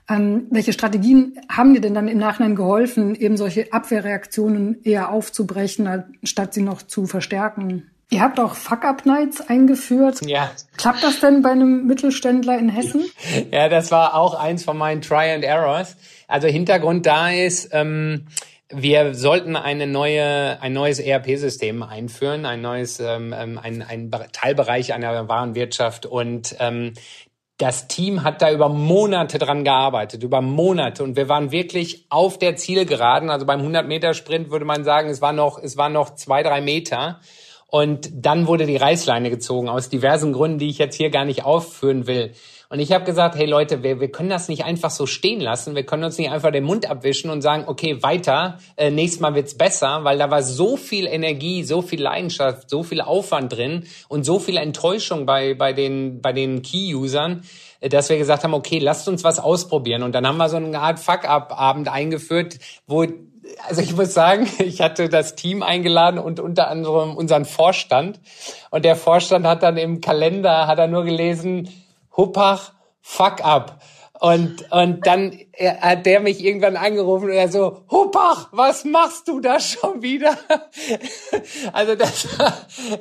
Ähm, 0.07 0.47
welche 0.51 0.73
Strategien 0.73 1.39
haben 1.49 1.73
dir 1.73 1.81
denn 1.81 1.95
dann 1.95 2.07
im 2.07 2.19
Nachhinein 2.19 2.55
geholfen, 2.55 3.15
eben 3.15 3.37
solche 3.37 3.73
Abwehrreaktionen 3.73 4.83
eher 4.83 5.11
aufzubrechen, 5.11 6.03
statt 6.23 6.53
sie 6.53 6.61
noch 6.61 6.83
zu 6.83 7.07
verstärken? 7.07 7.89
Ihr 8.11 8.21
habt 8.21 8.39
auch 8.39 8.53
Fuck-Up-Nights 8.53 9.49
eingeführt. 9.49 10.21
Ja. 10.25 10.51
Klappt 10.77 11.03
das 11.03 11.19
denn 11.19 11.41
bei 11.41 11.49
einem 11.49 11.87
Mittelständler 11.87 12.57
in 12.57 12.69
Hessen? 12.69 13.03
Ja, 13.51 13.67
das 13.67 13.91
war 13.91 14.15
auch 14.15 14.35
eins 14.35 14.63
von 14.63 14.77
meinen 14.77 15.01
Try 15.01 15.31
and 15.31 15.43
Errors. 15.43 15.97
Also 16.27 16.47
Hintergrund 16.47 17.05
da 17.05 17.31
ist, 17.31 17.69
ähm, 17.71 18.27
wir 18.69 19.13
sollten 19.13 19.55
eine 19.55 19.87
neue, 19.87 20.61
ein 20.61 20.73
neues 20.73 20.99
ERP-System 20.99 21.83
einführen, 21.83 22.45
ein 22.45 22.61
neues, 22.61 22.99
ähm, 22.99 23.33
ähm, 23.37 23.59
ein, 23.61 23.81
ein 23.81 24.11
Teilbereich 24.31 24.93
einer 24.93 25.27
Warenwirtschaft 25.27 26.05
und 26.05 26.55
ähm, 26.59 26.93
das 27.57 27.87
Team 27.87 28.23
hat 28.23 28.41
da 28.41 28.51
über 28.51 28.67
Monate 28.67 29.37
dran 29.37 29.63
gearbeitet, 29.63 30.23
über 30.23 30.41
Monate. 30.41 31.03
Und 31.03 31.15
wir 31.15 31.29
waren 31.29 31.51
wirklich 31.51 32.05
auf 32.09 32.37
der 32.37 32.57
Zielgeraden. 32.57 33.29
Also 33.29 33.45
beim 33.45 33.61
100-Meter-Sprint 33.61 34.51
würde 34.51 34.65
man 34.65 34.83
sagen, 34.83 35.09
es 35.09 35.21
war 35.21 35.31
noch, 35.31 35.57
es 35.57 35.77
war 35.77 35.89
noch 35.89 36.15
zwei, 36.15 36.43
drei 36.43 36.59
Meter. 36.59 37.21
Und 37.67 38.09
dann 38.13 38.47
wurde 38.47 38.65
die 38.65 38.75
Reißleine 38.75 39.29
gezogen 39.29 39.69
aus 39.69 39.89
diversen 39.89 40.33
Gründen, 40.33 40.59
die 40.59 40.69
ich 40.69 40.77
jetzt 40.77 40.95
hier 40.95 41.09
gar 41.09 41.25
nicht 41.25 41.45
aufführen 41.45 42.07
will. 42.07 42.33
Und 42.69 42.79
ich 42.79 42.91
habe 42.91 43.05
gesagt, 43.05 43.35
hey 43.35 43.45
Leute, 43.45 43.83
wir, 43.83 43.99
wir 43.99 44.11
können 44.11 44.29
das 44.29 44.47
nicht 44.47 44.65
einfach 44.65 44.89
so 44.89 45.05
stehen 45.05 45.39
lassen. 45.39 45.75
Wir 45.75 45.85
können 45.85 46.03
uns 46.03 46.17
nicht 46.17 46.31
einfach 46.31 46.51
den 46.51 46.63
Mund 46.63 46.89
abwischen 46.89 47.29
und 47.29 47.41
sagen, 47.41 47.65
okay, 47.67 48.01
weiter, 48.01 48.57
äh, 48.75 48.89
nächstes 48.89 49.21
Mal 49.21 49.35
wird's 49.35 49.55
besser, 49.55 50.03
weil 50.03 50.17
da 50.17 50.31
war 50.31 50.41
so 50.41 50.77
viel 50.77 51.05
Energie, 51.05 51.63
so 51.63 51.81
viel 51.81 52.01
Leidenschaft, 52.01 52.69
so 52.69 52.83
viel 52.83 53.01
Aufwand 53.01 53.53
drin 53.53 53.85
und 54.07 54.25
so 54.25 54.39
viel 54.39 54.57
Enttäuschung 54.57 55.25
bei, 55.25 55.53
bei 55.53 55.73
den, 55.73 56.21
bei 56.21 56.33
den 56.33 56.61
Key-Usern, 56.61 57.43
äh, 57.81 57.89
dass 57.89 58.09
wir 58.09 58.17
gesagt 58.17 58.43
haben, 58.43 58.53
okay, 58.53 58.79
lasst 58.79 59.07
uns 59.07 59.23
was 59.23 59.39
ausprobieren. 59.39 60.03
Und 60.03 60.13
dann 60.13 60.27
haben 60.27 60.37
wir 60.37 60.49
so 60.49 60.57
eine 60.57 60.79
Art 60.79 60.99
Fuck-Up-Abend 60.99 61.87
eingeführt, 61.87 62.59
wo 62.87 63.05
also 63.67 63.81
ich 63.81 63.95
muss 63.95 64.13
sagen, 64.13 64.47
ich 64.59 64.81
hatte 64.81 65.09
das 65.09 65.35
Team 65.35 65.63
eingeladen 65.63 66.19
und 66.19 66.39
unter 66.39 66.69
anderem 66.69 67.15
unseren 67.15 67.45
Vorstand. 67.45 68.19
Und 68.71 68.85
der 68.85 68.95
Vorstand 68.95 69.45
hat 69.45 69.63
dann 69.63 69.77
im 69.77 70.01
Kalender, 70.01 70.67
hat 70.67 70.79
er 70.79 70.87
nur 70.87 71.03
gelesen, 71.03 71.69
Huppach, 72.17 72.71
fuck 73.01 73.39
up. 73.43 73.81
Und, 74.25 74.71
und 74.71 75.05
dann 75.05 75.37
hat 75.79 76.07
der 76.07 76.19
mich 76.19 76.43
irgendwann 76.43 76.77
angerufen 76.77 77.25
und 77.25 77.35
er 77.35 77.47
so, 77.47 77.83
Huppach, 77.91 78.47
was 78.51 78.83
machst 78.83 79.27
du 79.27 79.39
da 79.39 79.59
schon 79.59 80.01
wieder? 80.01 80.35
Also 81.73 81.95
das, 81.95 82.27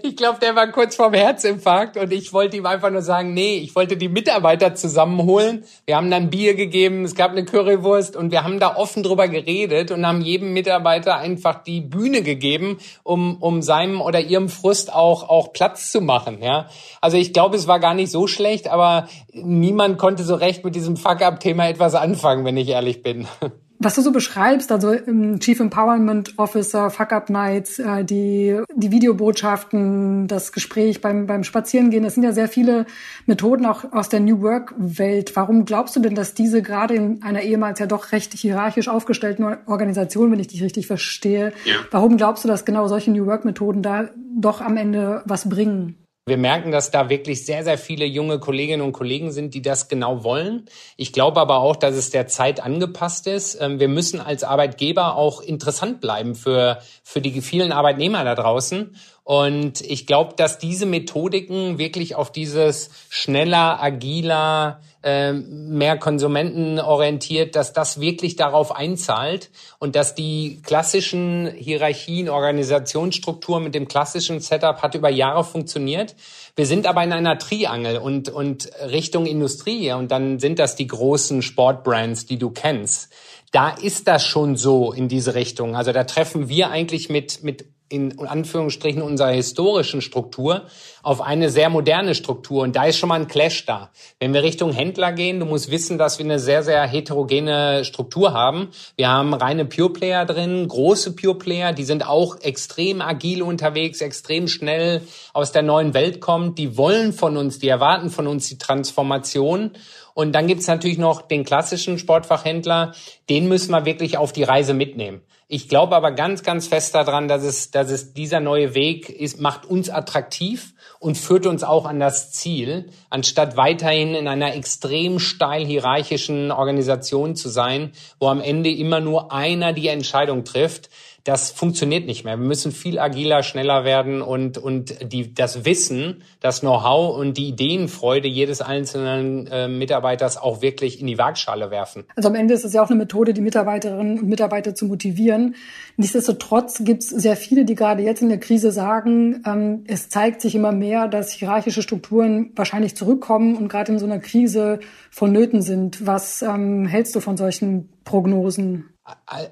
ich 0.02 0.16
glaube, 0.16 0.38
der 0.40 0.56
war 0.56 0.70
kurz 0.70 0.96
vorm 0.96 1.14
Herzinfarkt 1.14 1.96
und 1.96 2.12
ich 2.12 2.32
wollte 2.32 2.56
ihm 2.56 2.66
einfach 2.66 2.90
nur 2.90 3.02
sagen, 3.02 3.32
nee, 3.32 3.56
ich 3.56 3.74
wollte 3.74 3.96
die 3.96 4.08
Mitarbeiter 4.08 4.74
zusammenholen. 4.74 5.64
Wir 5.86 5.96
haben 5.96 6.10
dann 6.10 6.30
Bier 6.30 6.54
gegeben, 6.54 7.04
es 7.04 7.14
gab 7.14 7.30
eine 7.30 7.44
Currywurst 7.44 8.16
und 8.16 8.32
wir 8.32 8.44
haben 8.44 8.58
da 8.60 8.76
offen 8.76 9.02
drüber 9.02 9.28
geredet 9.28 9.90
und 9.90 10.06
haben 10.06 10.20
jedem 10.20 10.52
Mitarbeiter 10.52 11.16
einfach 11.16 11.62
die 11.62 11.80
Bühne 11.80 12.22
gegeben, 12.22 12.78
um, 13.02 13.40
um 13.40 13.62
seinem 13.62 14.00
oder 14.00 14.20
ihrem 14.20 14.48
Frust 14.48 14.92
auch, 14.92 15.28
auch 15.28 15.52
Platz 15.52 15.90
zu 15.90 16.00
machen, 16.00 16.42
ja. 16.42 16.68
Also 17.00 17.16
ich 17.16 17.32
glaube, 17.32 17.56
es 17.56 17.66
war 17.66 17.80
gar 17.80 17.94
nicht 17.94 18.10
so 18.10 18.26
schlecht, 18.26 18.68
aber 18.68 19.08
niemand 19.32 19.98
konnte 19.98 20.24
so 20.24 20.34
recht 20.34 20.64
mit 20.64 20.74
diesem 20.74 20.96
Fuck-up-Thema 21.14 21.68
etwas 21.68 21.94
anfangen, 21.94 22.44
wenn 22.44 22.56
ich 22.56 22.68
ehrlich 22.68 23.02
bin. 23.02 23.26
Was 23.80 23.96
du 23.96 24.02
so 24.02 24.12
beschreibst, 24.12 24.70
also 24.70 24.92
im 24.92 25.40
Chief 25.40 25.58
Empowerment 25.58 26.38
Officer, 26.38 26.90
Fuck-Up 26.90 27.28
Nights, 27.28 27.80
äh, 27.80 28.04
die, 28.04 28.60
die 28.74 28.90
Videobotschaften, 28.92 30.28
das 30.28 30.52
Gespräch 30.52 31.00
beim, 31.00 31.26
beim 31.26 31.42
Spazierengehen, 31.42 32.04
das 32.04 32.14
sind 32.14 32.22
ja 32.22 32.32
sehr 32.32 32.48
viele 32.48 32.86
Methoden 33.26 33.66
auch 33.66 33.92
aus 33.92 34.08
der 34.08 34.20
New 34.20 34.40
Work-Welt. 34.42 35.34
Warum 35.34 35.64
glaubst 35.64 35.96
du 35.96 36.00
denn, 36.00 36.14
dass 36.14 36.34
diese 36.34 36.62
gerade 36.62 36.94
in 36.94 37.22
einer 37.22 37.42
ehemals 37.42 37.80
ja 37.80 37.86
doch 37.86 38.12
recht 38.12 38.32
hierarchisch 38.32 38.88
aufgestellten 38.88 39.44
Organisation, 39.66 40.30
wenn 40.30 40.40
ich 40.40 40.48
dich 40.48 40.62
richtig 40.62 40.86
verstehe, 40.86 41.52
ja. 41.64 41.74
warum 41.90 42.16
glaubst 42.16 42.44
du, 42.44 42.48
dass 42.48 42.64
genau 42.64 42.86
solche 42.86 43.10
New 43.10 43.26
Work-Methoden 43.26 43.82
da 43.82 44.08
doch 44.38 44.60
am 44.60 44.76
Ende 44.76 45.22
was 45.26 45.48
bringen? 45.48 46.03
Wir 46.26 46.38
merken, 46.38 46.72
dass 46.72 46.90
da 46.90 47.10
wirklich 47.10 47.44
sehr, 47.44 47.64
sehr 47.64 47.76
viele 47.76 48.06
junge 48.06 48.38
Kolleginnen 48.38 48.80
und 48.80 48.92
Kollegen 48.92 49.30
sind, 49.30 49.52
die 49.52 49.60
das 49.60 49.88
genau 49.88 50.24
wollen. 50.24 50.64
Ich 50.96 51.12
glaube 51.12 51.38
aber 51.38 51.58
auch, 51.58 51.76
dass 51.76 51.96
es 51.96 52.08
der 52.08 52.26
Zeit 52.28 52.60
angepasst 52.60 53.26
ist. 53.26 53.60
Ähm, 53.60 53.78
wir 53.78 53.88
müssen 53.88 54.22
als 54.22 54.42
Arbeitgeber 54.42 55.16
auch 55.16 55.42
interessant 55.42 56.00
bleiben 56.00 56.34
für, 56.34 56.78
für 57.02 57.20
die 57.20 57.42
vielen 57.42 57.72
Arbeitnehmer 57.72 58.24
da 58.24 58.34
draußen. 58.34 58.96
Und 59.24 59.80
ich 59.80 60.06
glaube, 60.06 60.34
dass 60.36 60.58
diese 60.58 60.84
Methodiken 60.84 61.78
wirklich 61.78 62.14
auf 62.14 62.30
dieses 62.30 62.90
schneller, 63.08 63.82
agiler, 63.82 64.82
äh, 65.02 65.32
mehr 65.32 65.96
konsumentenorientiert, 65.96 67.56
dass 67.56 67.72
das 67.72 68.00
wirklich 68.00 68.36
darauf 68.36 68.76
einzahlt 68.76 69.50
und 69.78 69.96
dass 69.96 70.14
die 70.14 70.60
klassischen 70.62 71.50
Hierarchien, 71.56 72.28
Organisationsstrukturen 72.28 73.64
mit 73.64 73.74
dem 73.74 73.88
klassischen 73.88 74.40
Setup 74.40 74.82
hat 74.82 74.94
über 74.94 75.08
Jahre 75.08 75.42
funktioniert. 75.42 76.14
Wir 76.54 76.66
sind 76.66 76.86
aber 76.86 77.02
in 77.02 77.12
einer 77.12 77.38
Triangel 77.38 77.96
und, 77.96 78.28
und 78.28 78.70
Richtung 78.90 79.24
Industrie 79.24 79.90
und 79.92 80.10
dann 80.10 80.38
sind 80.38 80.58
das 80.58 80.76
die 80.76 80.86
großen 80.86 81.40
Sportbrands, 81.40 82.26
die 82.26 82.38
du 82.38 82.50
kennst 82.50 83.10
da 83.54 83.68
ist 83.70 84.08
das 84.08 84.24
schon 84.24 84.56
so 84.56 84.92
in 84.92 85.06
diese 85.06 85.36
Richtung. 85.36 85.76
Also 85.76 85.92
da 85.92 86.02
treffen 86.02 86.48
wir 86.48 86.70
eigentlich 86.70 87.08
mit, 87.08 87.44
mit 87.44 87.66
in 87.94 88.18
Anführungsstrichen 88.26 89.02
unserer 89.02 89.30
historischen 89.30 90.00
Struktur 90.00 90.66
auf 91.04 91.20
eine 91.20 91.50
sehr 91.50 91.68
moderne 91.68 92.14
Struktur. 92.14 92.62
Und 92.62 92.76
da 92.76 92.84
ist 92.84 92.98
schon 92.98 93.10
mal 93.10 93.20
ein 93.20 93.28
Clash 93.28 93.66
da. 93.66 93.90
Wenn 94.18 94.32
wir 94.32 94.42
Richtung 94.42 94.72
Händler 94.72 95.12
gehen, 95.12 95.38
du 95.38 95.46
musst 95.46 95.70
wissen, 95.70 95.98
dass 95.98 96.18
wir 96.18 96.24
eine 96.24 96.38
sehr, 96.38 96.62
sehr 96.62 96.86
heterogene 96.86 97.84
Struktur 97.84 98.32
haben. 98.32 98.70
Wir 98.96 99.08
haben 99.08 99.34
reine 99.34 99.66
Pure 99.66 99.92
Player 99.92 100.24
drin, 100.24 100.66
große 100.66 101.14
Pure 101.14 101.36
Player, 101.36 101.72
die 101.72 101.84
sind 101.84 102.06
auch 102.06 102.40
extrem 102.40 103.00
agil 103.00 103.42
unterwegs, 103.42 104.00
extrem 104.00 104.48
schnell 104.48 105.02
aus 105.32 105.52
der 105.52 105.62
neuen 105.62 105.94
Welt 105.94 106.20
kommt. 106.20 106.58
Die 106.58 106.76
wollen 106.76 107.12
von 107.12 107.36
uns, 107.36 107.58
die 107.58 107.68
erwarten 107.68 108.10
von 108.10 108.26
uns 108.26 108.48
die 108.48 108.58
Transformation. 108.58 109.72
Und 110.14 110.32
dann 110.32 110.46
gibt's 110.46 110.68
natürlich 110.68 110.98
noch 110.98 111.22
den 111.22 111.44
klassischen 111.44 111.98
Sportfachhändler, 111.98 112.94
den 113.28 113.48
müssen 113.48 113.72
wir 113.72 113.84
wirklich 113.84 114.16
auf 114.16 114.32
die 114.32 114.44
Reise 114.44 114.72
mitnehmen. 114.72 115.22
Ich 115.48 115.68
glaube 115.68 115.94
aber 115.94 116.12
ganz, 116.12 116.42
ganz 116.42 116.68
fest 116.68 116.94
daran, 116.94 117.28
dass 117.28 117.42
es, 117.42 117.70
dass 117.70 117.90
es 117.90 118.14
dieser 118.14 118.40
neue 118.40 118.74
Weg 118.74 119.10
ist, 119.10 119.40
macht 119.40 119.66
uns 119.66 119.90
attraktiv 119.90 120.74
und 121.04 121.18
führt 121.18 121.44
uns 121.44 121.62
auch 121.64 121.84
an 121.84 122.00
das 122.00 122.32
Ziel, 122.32 122.88
anstatt 123.10 123.58
weiterhin 123.58 124.14
in 124.14 124.26
einer 124.26 124.54
extrem 124.54 125.18
steil 125.18 125.66
hierarchischen 125.66 126.50
Organisation 126.50 127.36
zu 127.36 127.50
sein, 127.50 127.92
wo 128.18 128.28
am 128.28 128.40
Ende 128.40 128.70
immer 128.70 129.00
nur 129.00 129.30
einer 129.30 129.74
die 129.74 129.88
Entscheidung 129.88 130.44
trifft 130.44 130.88
das 131.24 131.50
funktioniert 131.50 132.06
nicht 132.06 132.24
mehr. 132.24 132.38
Wir 132.38 132.46
müssen 132.46 132.70
viel 132.70 132.98
agiler, 132.98 133.42
schneller 133.42 133.84
werden 133.84 134.20
und, 134.20 134.58
und 134.58 135.10
die, 135.10 135.32
das 135.32 135.64
Wissen, 135.64 136.22
das 136.40 136.60
Know-how 136.60 137.16
und 137.16 137.38
die 137.38 137.48
Ideenfreude 137.48 138.28
jedes 138.28 138.60
einzelnen 138.60 139.46
äh, 139.46 139.66
Mitarbeiters 139.66 140.36
auch 140.36 140.60
wirklich 140.60 141.00
in 141.00 141.06
die 141.06 141.16
Waagschale 141.16 141.70
werfen. 141.70 142.04
Also 142.14 142.28
am 142.28 142.34
Ende 142.34 142.52
ist 142.52 142.64
es 142.64 142.74
ja 142.74 142.82
auch 142.84 142.90
eine 142.90 142.98
Methode, 142.98 143.32
die 143.32 143.40
Mitarbeiterinnen 143.40 144.18
und 144.18 144.28
Mitarbeiter 144.28 144.74
zu 144.74 144.84
motivieren. 144.84 145.54
Nichtsdestotrotz 145.96 146.84
gibt 146.84 147.02
es 147.02 147.08
sehr 147.08 147.36
viele, 147.36 147.64
die 147.64 147.74
gerade 147.74 148.02
jetzt 148.02 148.20
in 148.20 148.28
der 148.28 148.38
Krise 148.38 148.70
sagen, 148.70 149.42
ähm, 149.46 149.84
es 149.86 150.10
zeigt 150.10 150.42
sich 150.42 150.54
immer 150.54 150.72
mehr, 150.72 151.08
dass 151.08 151.32
hierarchische 151.32 151.80
Strukturen 151.80 152.52
wahrscheinlich 152.54 152.96
zurückkommen 152.96 153.56
und 153.56 153.68
gerade 153.68 153.92
in 153.92 153.98
so 153.98 154.04
einer 154.04 154.18
Krise 154.18 154.78
vonnöten 155.10 155.62
sind. 155.62 156.06
Was 156.06 156.42
ähm, 156.42 156.86
hältst 156.86 157.16
du 157.16 157.20
von 157.20 157.38
solchen 157.38 157.88
Prognosen? 158.04 158.90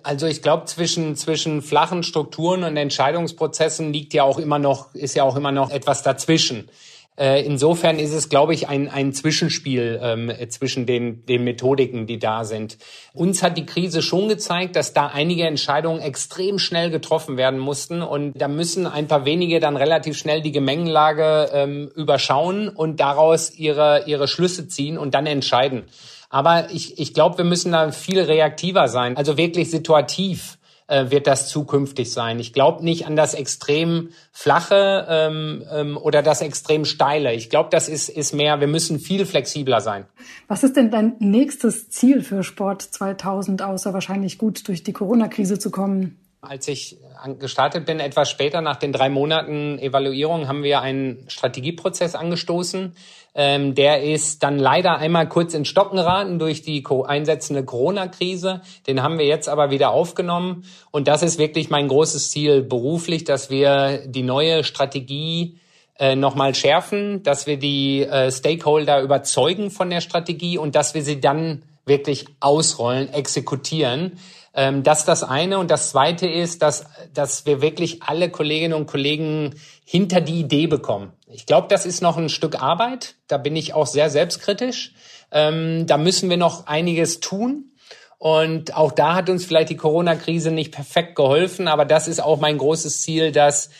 Also 0.03 0.27
ich 0.27 0.41
glaube, 0.41 0.65
zwischen, 0.65 1.15
zwischen 1.15 1.61
flachen 1.61 2.03
Strukturen 2.03 2.65
und 2.65 2.77
Entscheidungsprozessen 2.77 3.93
liegt 3.93 4.15
ja 4.15 4.23
auch 4.23 4.39
immer 4.39 4.59
noch, 4.59 4.95
ist 4.95 5.15
ja 5.15 5.25
auch 5.25 5.37
immer 5.37 5.53
noch 5.53 5.71
etwas 5.71 6.03
dazwischen. 6.03 6.71
Äh, 7.19 7.45
insofern 7.45 7.99
ist 7.99 8.15
es, 8.15 8.31
glaube 8.31 8.55
ich, 8.55 8.69
ein, 8.69 8.89
ein 8.89 9.13
Zwischenspiel 9.13 10.01
ähm, 10.03 10.33
zwischen 10.49 10.87
den, 10.87 11.27
den 11.27 11.45
Methodiken, 11.45 12.07
die 12.07 12.19
da 12.19 12.45
sind. 12.45 12.79
Uns 13.13 13.43
hat 13.43 13.59
die 13.59 13.67
Krise 13.67 14.01
schon 14.01 14.29
gezeigt, 14.29 14.77
dass 14.77 14.95
da 14.95 15.09
einige 15.09 15.47
Entscheidungen 15.47 16.01
extrem 16.01 16.59
schnell 16.59 16.91
getroffen 16.91 17.37
werden 17.37 17.61
mussten 17.61 18.01
und 18.01 18.33
da 18.33 18.49
müssen 18.49 18.87
ein 18.87 19.09
paar 19.09 19.27
wenige 19.27 19.61
dann 19.61 19.77
relativ 19.77 20.17
schnell 20.17 20.41
die 20.41 20.53
Gemengenlage 20.53 21.51
ähm, 21.53 21.91
überschauen 21.95 22.71
und 22.71 22.99
daraus 23.01 23.55
ihre, 23.55 24.05
ihre 24.07 24.27
Schlüsse 24.27 24.67
ziehen 24.69 24.97
und 24.97 25.13
dann 25.13 25.27
entscheiden. 25.27 25.85
Aber 26.33 26.71
ich, 26.71 26.99
ich 26.99 27.13
glaube, 27.13 27.37
wir 27.37 27.45
müssen 27.45 27.73
da 27.73 27.93
viel 27.93 28.19
reaktiver 28.19 28.89
sein, 28.89 29.19
also 29.19 29.37
wirklich 29.37 29.71
situativ 29.71 30.57
äh, 30.87 31.11
wird 31.11 31.27
das 31.27 31.51
zukünftig 31.51 32.11
sein. 32.11 32.41
Ich 32.41 32.55
glaube 32.55 32.83
nicht 32.83 33.07
an 33.07 33.17
das 33.17 33.35
extrem 33.35 34.09
flache 34.33 35.07
ähm, 35.11 35.63
ähm, 35.71 35.99
oder 35.99 36.23
das 36.23 36.41
extrem 36.41 36.87
steile. 36.87 37.35
Ich 37.35 37.51
glaube, 37.51 37.69
das 37.71 37.87
ist, 37.87 38.09
ist 38.09 38.33
mehr, 38.33 38.61
wir 38.61 38.67
müssen 38.67 38.99
viel 38.99 39.27
flexibler 39.27 39.83
sein. 39.83 40.07
Was 40.49 40.65
ist 40.65 40.77
denn 40.77 40.91
dein 40.91 41.17
nächstes 41.19 41.91
Ziel 41.91 42.23
für 42.23 42.43
Sport 42.43 42.81
2000, 42.81 43.61
außer 43.61 43.93
wahrscheinlich 43.93 44.39
gut 44.39 44.67
durch 44.69 44.83
die 44.83 44.95
Corona-Krise 44.95 45.59
zu 45.59 45.71
kommen? 45.71 46.19
Als 46.41 46.67
ich 46.67 46.97
gestartet 47.39 47.87
bin, 47.87 48.01
etwas 48.01 48.31
später 48.31 48.61
nach 48.61 48.77
den 48.77 48.93
drei 48.93 49.09
Monaten 49.09 49.79
Evaluierung, 49.79 50.49
haben 50.49 50.63
wir 50.63 50.81
einen 50.81 51.25
Strategieprozess 51.29 52.15
angestoßen. 52.15 52.95
Ähm, 53.35 53.75
der 53.75 54.03
ist 54.03 54.43
dann 54.43 54.59
leider 54.59 54.99
einmal 54.99 55.29
kurz 55.29 55.55
in 55.55 55.65
Stocken 55.65 55.97
geraten 55.97 56.39
durch 56.39 56.63
die 56.63 56.85
einsetzende 57.07 57.65
Corona-Krise. 57.65 58.61
Den 58.87 59.03
haben 59.03 59.19
wir 59.19 59.25
jetzt 59.25 59.49
aber 59.49 59.71
wieder 59.71 59.91
aufgenommen. 59.91 60.65
Und 60.91 61.09
das 61.09 61.23
ist 61.23 61.39
wirklich 61.39 61.71
mein 61.71 61.89
großes 61.89 62.31
Ziel 62.31 62.63
beruflich, 62.63 63.25
dass 63.25 63.49
wir 63.49 64.03
die 64.07 64.23
neue 64.23 64.65
Strategie 64.65 65.59
äh, 65.99 66.17
nochmal 66.17 66.55
schärfen, 66.55 67.23
dass 67.23 67.47
wir 67.47 67.59
die 67.59 68.03
äh, 68.03 68.31
Stakeholder 68.31 69.01
überzeugen 69.01 69.71
von 69.71 69.89
der 69.89 70.01
Strategie 70.01 70.59
und 70.59 70.75
dass 70.75 70.95
wir 70.95 71.03
sie 71.03 71.21
dann 71.21 71.63
wirklich 71.85 72.27
ausrollen, 72.41 73.13
exekutieren. 73.13 74.19
Ähm, 74.55 74.83
das 74.83 75.01
ist 75.01 75.09
das 75.09 75.23
eine. 75.23 75.59
Und 75.59 75.71
das 75.71 75.91
zweite 75.91 76.27
ist, 76.27 76.63
dass, 76.63 76.85
dass 77.15 77.47
wir 77.47 77.63
wirklich 77.63 78.03
alle 78.03 78.31
Kolleginnen 78.31 78.75
und 78.75 78.87
Kollegen 78.87 79.55
hinter 79.85 80.21
die 80.21 80.41
Idee 80.41 80.67
bekommen. 80.67 81.13
Ich 81.27 81.47
glaube, 81.47 81.69
das 81.69 81.87
ist 81.87 82.03
noch 82.03 82.17
ein 82.17 82.29
Stück 82.29 82.61
Arbeit. 82.61 83.15
Da 83.29 83.39
bin 83.39 83.57
ich 83.57 83.75
auch 83.75 83.87
sehr 83.87 84.11
selbstkritisch. 84.11 84.95
Ähm, 85.31 85.87
da 85.87 85.97
müssen 85.97 86.31
wir 86.31 86.37
noch 86.37 86.67
einiges 86.67 87.21
tun. 87.21 87.73
Und 88.19 88.77
auch 88.77 88.93
da 88.93 89.15
hat 89.17 89.29
uns 89.31 89.45
vielleicht 89.45 89.71
die 89.71 89.77
Corona-Krise 89.77 90.53
nicht 90.53 90.73
perfekt 90.73 91.17
geholfen. 91.17 91.67
Aber 91.67 91.85
das 91.85 92.07
ist 92.07 92.21
auch 92.23 92.39
mein 92.39 92.59
großes 92.59 93.03
Ziel, 93.03 93.33
dass 93.33 93.71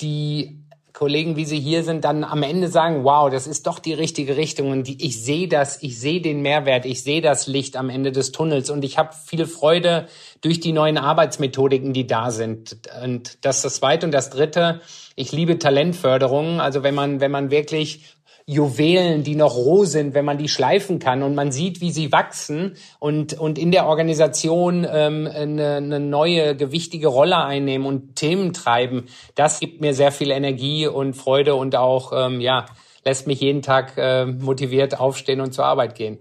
die 0.00 0.59
Kollegen, 0.92 1.36
wie 1.36 1.44
sie 1.44 1.60
hier 1.60 1.82
sind, 1.82 2.04
dann 2.04 2.24
am 2.24 2.42
Ende 2.42 2.68
sagen, 2.68 3.04
wow, 3.04 3.30
das 3.30 3.46
ist 3.46 3.66
doch 3.66 3.78
die 3.78 3.92
richtige 3.92 4.36
Richtung 4.36 4.70
und 4.70 4.88
ich 4.88 5.22
sehe 5.22 5.48
das, 5.48 5.82
ich 5.82 5.98
sehe 5.98 6.20
den 6.20 6.42
Mehrwert, 6.42 6.84
ich 6.84 7.02
sehe 7.02 7.20
das 7.20 7.46
Licht 7.46 7.76
am 7.76 7.90
Ende 7.90 8.12
des 8.12 8.32
Tunnels 8.32 8.70
und 8.70 8.84
ich 8.84 8.98
habe 8.98 9.10
viel 9.26 9.46
Freude 9.46 10.06
durch 10.40 10.60
die 10.60 10.72
neuen 10.72 10.98
Arbeitsmethodiken, 10.98 11.92
die 11.92 12.06
da 12.06 12.30
sind. 12.30 12.78
Und 13.02 13.44
das 13.44 13.56
ist 13.56 13.64
das 13.64 13.74
Zweite 13.76 14.06
und 14.06 14.12
das 14.12 14.30
Dritte. 14.30 14.80
Ich 15.16 15.32
liebe 15.32 15.58
Talentförderung. 15.58 16.60
Also 16.60 16.82
wenn 16.82 16.94
man, 16.94 17.20
wenn 17.20 17.30
man 17.30 17.50
wirklich 17.50 18.04
Juwelen, 18.46 19.22
die 19.22 19.36
noch 19.36 19.54
roh 19.54 19.84
sind, 19.84 20.14
wenn 20.14 20.24
man 20.24 20.38
die 20.38 20.48
schleifen 20.48 20.98
kann 20.98 21.22
und 21.22 21.34
man 21.34 21.52
sieht, 21.52 21.80
wie 21.80 21.92
sie 21.92 22.10
wachsen 22.10 22.74
und, 22.98 23.38
und 23.38 23.58
in 23.58 23.70
der 23.70 23.86
Organisation 23.86 24.86
ähm, 24.90 25.28
eine, 25.32 25.76
eine 25.76 26.00
neue, 26.00 26.56
gewichtige 26.56 27.08
Rolle 27.08 27.36
einnehmen 27.44 27.86
und 27.86 28.16
Themen 28.16 28.52
treiben, 28.52 29.06
das 29.34 29.60
gibt 29.60 29.80
mir 29.80 29.94
sehr 29.94 30.10
viel 30.10 30.30
Energie 30.30 30.86
und 30.86 31.14
Freude 31.14 31.54
und 31.54 31.76
auch, 31.76 32.12
ähm, 32.12 32.40
ja, 32.40 32.66
lässt 33.04 33.26
mich 33.26 33.40
jeden 33.40 33.62
Tag 33.62 33.92
äh, 33.96 34.26
motiviert 34.26 34.98
aufstehen 34.98 35.40
und 35.40 35.52
zur 35.52 35.64
Arbeit 35.64 35.94
gehen. 35.94 36.18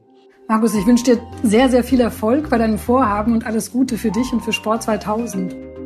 Markus, 0.47 0.73
ich 0.73 0.85
wünsche 0.85 1.03
dir 1.03 1.21
sehr, 1.43 1.69
sehr 1.69 1.83
viel 1.83 2.01
Erfolg 2.01 2.49
bei 2.49 2.57
deinen 2.57 2.77
Vorhaben 2.77 3.33
und 3.33 3.45
alles 3.45 3.71
Gute 3.71 3.97
für 3.97 4.11
dich 4.11 4.33
und 4.33 4.41
für 4.41 4.53
Sport 4.53 4.83
2000. 4.83 5.78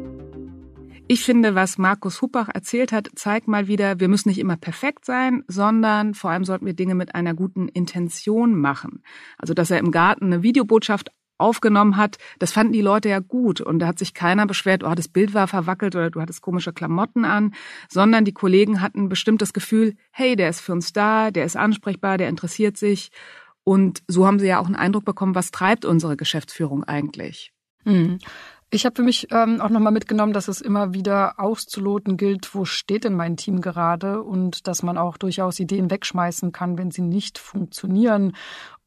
Ich 1.08 1.26
finde, 1.26 1.54
was 1.54 1.78
Markus 1.78 2.22
Huppach 2.22 2.48
erzählt 2.54 2.92
hat, 2.94 3.10
zeigt 3.16 3.48
mal 3.48 3.68
wieder, 3.68 4.00
wir 4.00 4.08
müssen 4.08 4.30
nicht 4.30 4.40
immer 4.40 4.56
perfekt 4.56 5.04
sein, 5.06 5.44
sondern 5.48 6.14
vor 6.14 6.32
allem 6.32 6.46
sollten 6.46 6.66
wir 6.66 6.74
Dinge 6.74 6.96
mit 6.96 7.14
einer 7.14 7.34
guten 7.34 7.68
Intention 7.68 8.56
machen. 8.56 9.04
Also, 9.38 9.54
dass 9.54 9.70
er 9.70 9.80
im 9.80 9.92
Garten 9.92 10.26
eine 10.26 10.44
Videobotschaft 10.44 11.12
aufgenommen 11.38 11.98
hat, 11.98 12.18
das 12.40 12.54
fanden 12.54 12.74
die 12.74 12.82
Leute 12.82 13.10
ja 13.10 13.20
gut 13.20 13.60
und 13.60 13.80
da 13.80 13.88
hat 13.88 14.00
sich 14.00 14.14
keiner 14.14 14.46
beschwert, 14.46 14.84
oh, 14.84 14.94
das 14.96 15.10
Bild 15.10 15.34
war 15.34 15.48
verwackelt 15.48 15.96
oder 15.96 16.10
du 16.10 16.22
hattest 16.22 16.42
komische 16.42 16.72
Klamotten 16.72 17.26
an, 17.26 17.54
sondern 17.90 18.24
die 18.24 18.34
Kollegen 18.34 18.82
hatten 18.82 19.10
bestimmt 19.10 19.42
das 19.42 19.52
Gefühl, 19.52 19.96
hey, 20.12 20.36
der 20.38 20.50
ist 20.50 20.62
für 20.62 20.72
uns 20.72 20.94
da, 20.94 21.32
der 21.32 21.44
ist 21.44 21.58
ansprechbar, 21.58 22.18
der 22.18 22.30
interessiert 22.30 22.78
sich 22.78 23.12
und 23.64 24.04
so 24.08 24.26
haben 24.26 24.40
sie 24.40 24.48
ja 24.48 24.60
auch 24.60 24.68
einen 24.68 24.76
Eindruck 24.76 25.06
bekommen, 25.06 25.36
was 25.36 25.52
treibt 25.52 25.86
unsere 25.86 26.16
Geschäftsführung 26.16 26.84
eigentlich. 26.84 27.52
Mhm. 27.86 28.20
Ich 28.74 28.88
habe 28.88 28.96
für 28.96 29.04
mich 29.04 29.28
ähm, 29.30 29.62
auch 29.62 29.70
nochmal 29.70 29.92
mitgenommen, 29.92 30.34
dass 30.34 30.48
es 30.48 30.60
immer 30.60 30.96
wieder 30.96 31.40
auszuloten 31.40 32.18
gilt, 32.18 32.56
wo 32.56 32.66
steht 32.66 33.04
denn 33.04 33.14
mein 33.14 33.38
Team 33.38 33.62
gerade 33.62 34.24
und 34.24 34.66
dass 34.68 34.82
man 34.82 34.98
auch 34.98 35.18
durchaus 35.18 35.60
Ideen 35.60 35.92
wegschmeißen 35.92 36.52
kann, 36.52 36.80
wenn 36.80 36.90
sie 36.90 37.04
nicht 37.04 37.38
funktionieren 37.38 38.36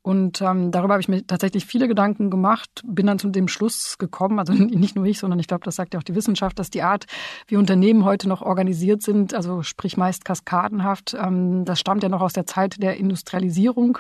und 0.07 0.41
ähm, 0.41 0.71
darüber 0.71 0.95
habe 0.95 1.01
ich 1.01 1.09
mir 1.09 1.27
tatsächlich 1.27 1.67
viele 1.67 1.89
Gedanken 1.89 2.31
gemacht, 2.31 2.71
bin 2.87 3.09
dann 3.09 3.19
zu 3.19 3.29
dem 3.29 3.49
Schluss 3.49 3.99
gekommen, 3.99 4.39
also 4.39 4.53
nicht 4.55 4.95
nur 4.95 5.05
ich, 5.05 5.19
sondern 5.19 5.41
ich 5.41 5.49
glaube, 5.49 5.65
das 5.65 5.75
sagt 5.75 5.95
ja 5.95 5.99
auch 5.99 6.05
die 6.05 6.15
Wissenschaft, 6.15 6.61
dass 6.61 6.71
die 6.71 6.83
Art, 6.83 7.07
wie 7.49 7.57
Unternehmen 7.57 8.05
heute 8.05 8.29
noch 8.29 8.41
organisiert 8.41 9.03
sind, 9.03 9.35
also 9.35 9.65
sprich 9.65 9.97
meist 9.97 10.25
kaskadenhaft, 10.25 11.17
ähm, 11.21 11.65
das 11.65 11.81
stammt 11.81 12.05
ja 12.05 12.09
noch 12.09 12.21
aus 12.21 12.35
der 12.35 12.47
Zeit 12.47 12.81
der 12.81 12.99
Industrialisierung. 12.99 13.99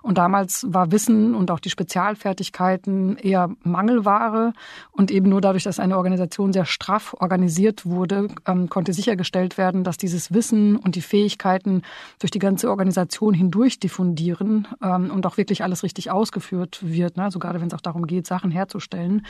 Und 0.00 0.16
damals 0.16 0.64
war 0.68 0.92
Wissen 0.92 1.34
und 1.34 1.50
auch 1.50 1.58
die 1.58 1.70
Spezialfertigkeiten 1.70 3.16
eher 3.16 3.50
Mangelware. 3.64 4.52
Und 4.92 5.10
eben 5.10 5.28
nur 5.28 5.40
dadurch, 5.40 5.64
dass 5.64 5.80
eine 5.80 5.96
Organisation 5.96 6.52
sehr 6.52 6.66
straff 6.66 7.16
organisiert 7.18 7.84
wurde, 7.84 8.28
ähm, 8.46 8.68
konnte 8.68 8.92
sichergestellt 8.92 9.58
werden, 9.58 9.82
dass 9.82 9.96
dieses 9.96 10.32
Wissen 10.32 10.76
und 10.76 10.94
die 10.94 11.02
Fähigkeiten 11.02 11.82
durch 12.20 12.30
die 12.30 12.38
ganze 12.38 12.70
Organisation 12.70 13.34
hindurch 13.34 13.80
diffundieren 13.80 14.68
ähm, 14.80 15.10
und 15.10 15.26
auch 15.26 15.36
wirklich 15.36 15.47
wirklich 15.48 15.62
alles 15.62 15.82
richtig 15.82 16.10
ausgeführt 16.10 16.78
wird, 16.82 17.16
ne? 17.16 17.24
also 17.24 17.38
gerade 17.38 17.60
wenn 17.60 17.68
es 17.68 17.74
auch 17.74 17.80
darum 17.80 18.06
geht, 18.06 18.26
Sachen 18.26 18.50
herzustellen, 18.50 19.24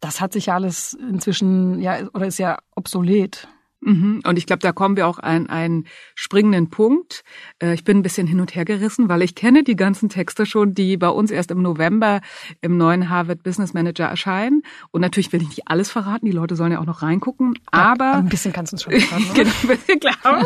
das 0.00 0.20
hat 0.20 0.34
sich 0.34 0.46
ja 0.46 0.54
alles 0.54 0.92
inzwischen, 0.92 1.80
ja, 1.80 2.06
oder 2.12 2.26
ist 2.26 2.38
ja 2.38 2.58
obsolet. 2.76 3.48
Mhm. 3.84 4.22
Und 4.26 4.38
ich 4.38 4.46
glaube, 4.46 4.60
da 4.60 4.72
kommen 4.72 4.96
wir 4.96 5.06
auch 5.06 5.18
an 5.18 5.48
einen 5.48 5.86
springenden 6.14 6.70
Punkt. 6.70 7.22
Äh, 7.62 7.74
ich 7.74 7.84
bin 7.84 7.98
ein 7.98 8.02
bisschen 8.02 8.26
hin 8.26 8.40
und 8.40 8.54
her 8.54 8.64
gerissen, 8.64 9.08
weil 9.08 9.22
ich 9.22 9.34
kenne 9.34 9.62
die 9.62 9.76
ganzen 9.76 10.08
Texte 10.08 10.46
schon, 10.46 10.74
die 10.74 10.96
bei 10.96 11.08
uns 11.08 11.30
erst 11.30 11.50
im 11.50 11.60
November 11.60 12.22
im 12.62 12.78
neuen 12.78 13.10
Harvard 13.10 13.42
Business 13.42 13.74
Manager 13.74 14.06
erscheinen. 14.06 14.62
Und 14.90 15.02
natürlich 15.02 15.32
will 15.32 15.42
ich 15.42 15.48
nicht 15.48 15.68
alles 15.68 15.90
verraten, 15.90 16.24
die 16.24 16.32
Leute 16.32 16.56
sollen 16.56 16.72
ja 16.72 16.80
auch 16.80 16.86
noch 16.86 17.02
reingucken. 17.02 17.58
Aber 17.70 18.04
ja, 18.04 18.12
ein 18.14 18.28
bisschen 18.28 18.52
kannst 18.52 18.72
du 18.72 18.76
uns 18.76 18.82
schon 18.82 18.98
verraten. 19.00 19.34
genau, 19.34 19.98
klar. 20.00 20.44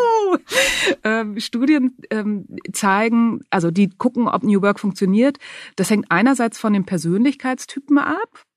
ähm, 1.04 1.38
Studien 1.38 1.96
ähm, 2.10 2.46
zeigen, 2.72 3.40
also 3.50 3.70
die 3.70 3.88
gucken, 3.88 4.26
ob 4.26 4.42
New 4.42 4.62
Work 4.62 4.80
funktioniert. 4.80 5.38
Das 5.76 5.90
hängt 5.90 6.06
einerseits 6.10 6.58
von 6.58 6.72
den 6.72 6.84
Persönlichkeitstypen 6.84 7.98
ab. 7.98 8.47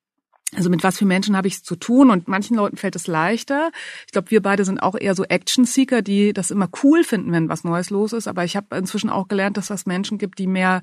Also 0.56 0.70
mit 0.70 0.84
was 0.84 0.98
für 0.98 1.06
Menschen 1.06 1.38
habe 1.38 1.48
ich 1.48 1.56
es 1.56 1.64
zu 1.64 1.78
tun 1.78 2.10
und 2.10 2.28
manchen 2.28 2.58
Leuten 2.58 2.76
fällt 2.76 2.98
es 2.98 3.08
leichter. 3.08 3.72
Ich 4.06 4.12
glaube, 4.12 4.32
wir 4.32 4.42
beide 4.42 4.66
sind 4.66 4.84
auch 4.84 4.96
eher 5.00 5.16
so 5.16 5.24
Action-Seeker, 5.24 6.02
die 6.02 6.34
das 6.34 6.52
immer 6.52 6.70
cool 6.84 7.06
finden, 7.06 7.32
wenn 7.32 7.48
was 7.48 7.64
Neues 7.64 7.90
los 7.90 8.12
ist. 8.12 8.28
Aber 8.28 8.44
ich 8.44 8.58
habe 8.58 8.76
inzwischen 8.76 9.10
auch 9.10 9.30
gelernt, 9.30 9.56
dass 9.56 9.70
es 9.70 9.86
Menschen 9.86 10.18
gibt, 10.18 10.40
die 10.40 10.48
mehr 10.48 10.82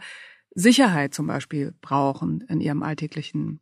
Sicherheit 0.55 1.13
zum 1.13 1.27
Beispiel 1.27 1.75
brauchen 1.83 2.41
in 2.49 2.61
ihrem 2.61 2.83
alltäglichen 2.83 3.61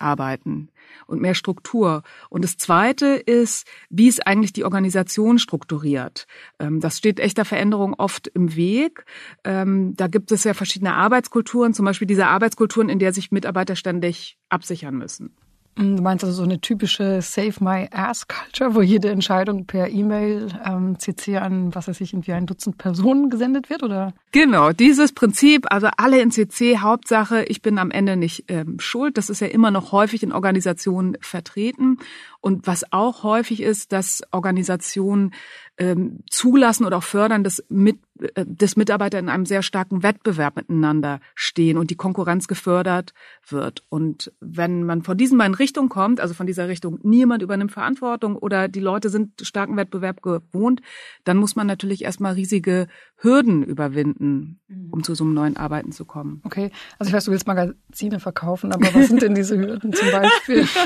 Arbeiten 0.00 0.68
und 1.06 1.20
mehr 1.20 1.34
Struktur. 1.34 2.02
Und 2.28 2.42
das 2.44 2.56
Zweite 2.56 3.06
ist, 3.06 3.66
wie 3.88 4.08
ist 4.08 4.26
eigentlich 4.26 4.52
die 4.52 4.64
Organisation 4.64 5.38
strukturiert? 5.38 6.26
Ähm, 6.58 6.80
das 6.80 6.98
steht 6.98 7.20
echter 7.20 7.44
Veränderung 7.44 7.94
oft 7.94 8.26
im 8.28 8.56
Weg. 8.56 9.04
Ähm, 9.44 9.94
da 9.96 10.06
gibt 10.06 10.32
es 10.32 10.44
ja 10.44 10.54
verschiedene 10.54 10.94
Arbeitskulturen, 10.94 11.74
zum 11.74 11.84
Beispiel 11.84 12.08
diese 12.08 12.26
Arbeitskulturen, 12.26 12.88
in 12.88 12.98
der 12.98 13.12
sich 13.12 13.30
Mitarbeiter 13.30 13.76
ständig 13.76 14.38
absichern 14.48 14.96
müssen. 14.96 15.36
Mm, 15.76 15.96
du 15.96 16.02
meinst 16.02 16.24
also 16.24 16.36
so 16.36 16.42
eine 16.42 16.60
typische 16.60 17.22
Save 17.22 17.54
My 17.60 17.88
Ass 17.92 18.26
Culture, 18.26 18.74
wo 18.74 18.82
jede 18.82 19.10
Entscheidung 19.10 19.66
per 19.66 19.88
E-Mail 19.88 20.48
ähm, 20.64 20.98
CC 20.98 21.38
an, 21.38 21.74
was 21.74 21.88
weiß 21.88 22.00
ich, 22.00 22.12
irgendwie 22.12 22.32
ein 22.32 22.46
Dutzend 22.46 22.78
Personen 22.78 23.30
gesendet 23.30 23.70
wird, 23.70 23.82
oder? 23.82 24.12
Genau, 24.32 24.72
dieses 24.72 25.12
Prinzip, 25.12 25.66
also 25.70 25.88
alle 25.96 26.20
in 26.20 26.30
CC, 26.30 26.78
Hauptsache, 26.78 27.44
ich 27.44 27.62
bin 27.62 27.78
am 27.78 27.90
Ende 27.90 28.16
nicht 28.16 28.44
ähm, 28.48 28.78
schuld. 28.80 29.16
Das 29.18 29.30
ist 29.30 29.40
ja 29.40 29.48
immer 29.48 29.70
noch 29.70 29.92
häufig 29.92 30.22
in 30.22 30.32
Organisationen 30.32 31.16
vertreten. 31.20 31.98
Und 32.40 32.66
was 32.66 32.92
auch 32.92 33.22
häufig 33.22 33.60
ist, 33.62 33.92
dass 33.92 34.22
Organisationen 34.30 35.34
ähm, 35.80 36.20
zulassen 36.28 36.84
oder 36.84 36.98
auch 36.98 37.02
fördern, 37.02 37.42
dass, 37.42 37.64
mit, 37.70 37.98
äh, 38.34 38.44
dass 38.46 38.76
Mitarbeiter 38.76 39.18
in 39.18 39.30
einem 39.30 39.46
sehr 39.46 39.62
starken 39.62 40.02
Wettbewerb 40.02 40.56
miteinander 40.56 41.20
stehen 41.34 41.78
und 41.78 41.90
die 41.90 41.96
Konkurrenz 41.96 42.46
gefördert 42.48 43.14
wird. 43.48 43.82
Und 43.88 44.30
wenn 44.40 44.84
man 44.84 45.02
von 45.02 45.16
diesen 45.16 45.38
beiden 45.38 45.54
Richtungen 45.54 45.88
kommt, 45.88 46.20
also 46.20 46.34
von 46.34 46.46
dieser 46.46 46.68
Richtung, 46.68 46.98
niemand 47.02 47.42
übernimmt 47.42 47.72
Verantwortung 47.72 48.36
oder 48.36 48.68
die 48.68 48.80
Leute 48.80 49.08
sind 49.08 49.40
starken 49.40 49.76
Wettbewerb 49.78 50.20
gewohnt, 50.20 50.82
dann 51.24 51.38
muss 51.38 51.56
man 51.56 51.66
natürlich 51.66 52.04
erstmal 52.04 52.34
riesige 52.34 52.86
Hürden 53.16 53.62
überwinden, 53.62 54.60
mhm. 54.68 54.92
um 54.92 55.02
zu 55.02 55.14
so 55.14 55.24
einem 55.24 55.32
neuen 55.32 55.56
Arbeiten 55.56 55.92
zu 55.92 56.04
kommen. 56.04 56.42
Okay, 56.44 56.70
also 56.98 57.08
ich 57.08 57.14
weiß, 57.14 57.24
du 57.24 57.30
willst 57.30 57.46
Magazine 57.46 58.20
verkaufen, 58.20 58.72
aber 58.72 58.92
was 58.92 59.08
sind 59.08 59.22
denn 59.22 59.34
diese 59.34 59.56
Hürden 59.56 59.94
zum 59.94 60.10
Beispiel? 60.10 60.68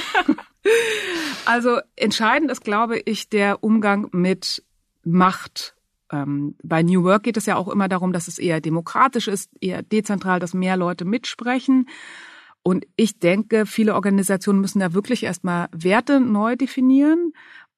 Also 1.47 1.81
entscheidend 1.97 2.51
ist, 2.51 2.63
glaube 2.63 2.99
ich, 2.99 3.29
der 3.29 3.63
Umgang 3.63 4.09
mit 4.13 4.63
Macht. 5.05 5.75
Ähm, 6.11 6.55
bei 6.63 6.83
New 6.83 7.03
Work 7.05 7.25
geht 7.25 7.37
es 7.37 7.47
ja 7.47 7.57
auch 7.57 7.69
immer 7.69 7.89
darum, 7.89 8.13
dass 8.13 8.29
es 8.29 8.39
eher 8.39 8.61
demokratisch 8.61 9.29
ist, 9.29 9.51
eher 9.61 9.83
dezentral, 9.83 10.41
dass 10.41 10.55
mehr 10.55 10.77
Leute 10.77 11.05
mitsprechen. 11.05 11.89
Und 12.63 12.87
ich 12.97 13.19
denke, 13.19 13.67
viele 13.67 13.95
Organisationen 13.95 14.61
müssen 14.61 14.81
da 14.81 14.95
wirklich 14.95 15.23
erstmal 15.25 15.69
Werte 15.73 16.19
neu 16.19 16.57
definieren 16.57 17.33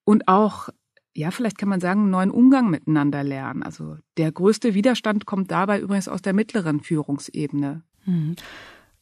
und 0.05 0.29
auch, 0.29 0.69
ja, 1.15 1.33
vielleicht 1.33 1.59
kann 1.59 1.69
man 1.69 1.81
sagen, 1.81 2.03
einen 2.03 2.11
neuen 2.11 2.31
Umgang 2.31 2.71
miteinander 2.71 3.25
lernen. 3.25 3.65
Also 3.65 3.97
der 4.17 4.31
größte 4.31 4.75
Widerstand 4.75 5.27
kommt 5.27 5.51
dabei 5.51 5.81
übrigens 5.81 6.07
aus 6.07 6.23
der 6.23 6.35
mittleren 6.35 6.81
Führungsebene. 6.81 7.83
Hm. 8.05 8.37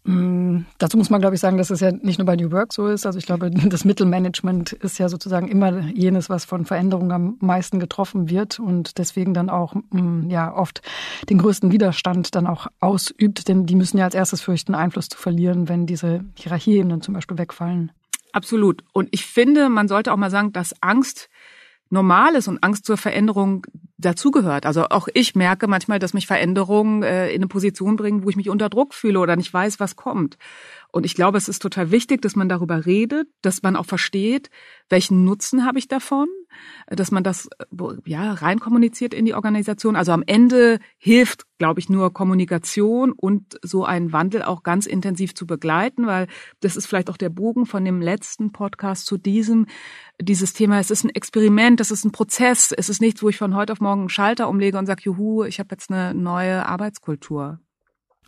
Mm, 0.04 0.66
dazu 0.76 0.98
muss 0.98 1.08
man, 1.08 1.22
glaube 1.22 1.34
ich, 1.34 1.40
sagen, 1.40 1.56
dass 1.56 1.70
es 1.70 1.80
ja 1.80 1.90
nicht 1.90 2.18
nur 2.18 2.26
bei 2.26 2.36
New 2.36 2.52
Work 2.52 2.74
so 2.74 2.86
ist. 2.88 3.06
Also 3.06 3.18
ich 3.18 3.26
glaube, 3.26 3.50
das 3.50 3.84
Mittelmanagement 3.84 4.72
ist 4.72 4.98
ja 4.98 5.08
sozusagen 5.08 5.48
immer 5.48 5.80
jenes, 5.80 6.28
was 6.28 6.44
von 6.44 6.66
Veränderungen 6.66 7.12
am 7.12 7.36
meisten 7.40 7.80
getroffen 7.80 8.28
wird 8.28 8.60
und 8.60 8.98
deswegen 8.98 9.32
dann 9.32 9.48
auch 9.48 9.74
mm, 9.90 10.28
ja 10.28 10.54
oft 10.54 10.82
den 11.30 11.38
größten 11.38 11.72
Widerstand 11.72 12.34
dann 12.34 12.46
auch 12.46 12.66
ausübt, 12.80 13.48
denn 13.48 13.66
die 13.66 13.76
müssen 13.76 13.98
ja 13.98 14.04
als 14.04 14.14
erstes 14.14 14.42
fürchten, 14.42 14.74
Einfluss 14.74 15.08
zu 15.08 15.16
verlieren, 15.18 15.68
wenn 15.68 15.86
diese 15.86 16.24
Hierarchieebenen 16.36 17.00
zum 17.00 17.14
Beispiel 17.14 17.38
wegfallen. 17.38 17.90
Absolut. 18.32 18.82
Und 18.92 19.08
ich 19.12 19.26
finde, 19.26 19.68
man 19.68 19.86
sollte 19.88 20.12
auch 20.12 20.16
mal 20.16 20.30
sagen, 20.30 20.52
dass 20.52 20.74
Angst 20.82 21.28
normal 21.90 22.34
ist 22.34 22.48
und 22.48 22.62
Angst 22.62 22.84
zur 22.86 22.96
Veränderung 22.96 23.66
dazugehört. 23.98 24.66
Also 24.66 24.88
auch 24.88 25.08
ich 25.14 25.34
merke 25.34 25.66
manchmal, 25.66 25.98
dass 25.98 26.14
mich 26.14 26.26
Veränderungen 26.26 27.02
äh, 27.02 27.28
in 27.30 27.36
eine 27.36 27.46
Position 27.46 27.96
bringen, 27.96 28.24
wo 28.24 28.30
ich 28.30 28.36
mich 28.36 28.50
unter 28.50 28.68
Druck 28.68 28.94
fühle 28.94 29.18
oder 29.18 29.36
nicht 29.36 29.52
weiß, 29.52 29.80
was 29.80 29.96
kommt. 29.96 30.36
Und 30.90 31.06
ich 31.06 31.14
glaube, 31.14 31.38
es 31.38 31.48
ist 31.48 31.60
total 31.60 31.90
wichtig, 31.90 32.22
dass 32.22 32.36
man 32.36 32.48
darüber 32.48 32.86
redet, 32.86 33.28
dass 33.42 33.62
man 33.62 33.76
auch 33.76 33.86
versteht, 33.86 34.50
welchen 34.88 35.24
Nutzen 35.24 35.64
habe 35.64 35.78
ich 35.78 35.88
davon, 35.88 36.28
dass 36.86 37.10
man 37.10 37.24
das 37.24 37.48
ja 38.04 38.32
rein 38.32 38.60
kommuniziert 38.60 39.14
in 39.14 39.24
die 39.24 39.34
Organisation. 39.34 39.96
Also 39.96 40.12
am 40.12 40.22
Ende 40.26 40.78
hilft, 40.98 41.44
glaube 41.58 41.80
ich, 41.80 41.88
nur 41.88 42.12
Kommunikation 42.12 43.12
und 43.12 43.58
so 43.62 43.84
einen 43.84 44.12
Wandel 44.12 44.42
auch 44.42 44.62
ganz 44.62 44.86
intensiv 44.86 45.34
zu 45.34 45.46
begleiten, 45.46 46.06
weil 46.06 46.26
das 46.60 46.76
ist 46.76 46.86
vielleicht 46.86 47.10
auch 47.10 47.16
der 47.16 47.30
Bogen 47.30 47.66
von 47.66 47.84
dem 47.84 48.00
letzten 48.00 48.52
Podcast 48.52 49.06
zu 49.06 49.16
diesem 49.16 49.66
dieses 50.20 50.52
Thema. 50.52 50.78
Es 50.78 50.90
ist 50.90 51.04
ein 51.04 51.10
Experiment, 51.10 51.80
es 51.80 51.90
ist 51.90 52.04
ein 52.04 52.12
Prozess, 52.12 52.72
es 52.72 52.88
ist 52.88 53.00
nichts, 53.00 53.22
wo 53.22 53.28
ich 53.28 53.36
von 53.36 53.54
heute 53.54 53.72
auf 53.72 53.80
morgen 53.80 54.02
einen 54.02 54.08
Schalter 54.08 54.48
umlege 54.48 54.78
und 54.78 54.86
sage, 54.86 55.02
juhu, 55.04 55.44
ich 55.44 55.58
habe 55.58 55.68
jetzt 55.72 55.90
eine 55.90 56.14
neue 56.14 56.66
Arbeitskultur. 56.66 57.58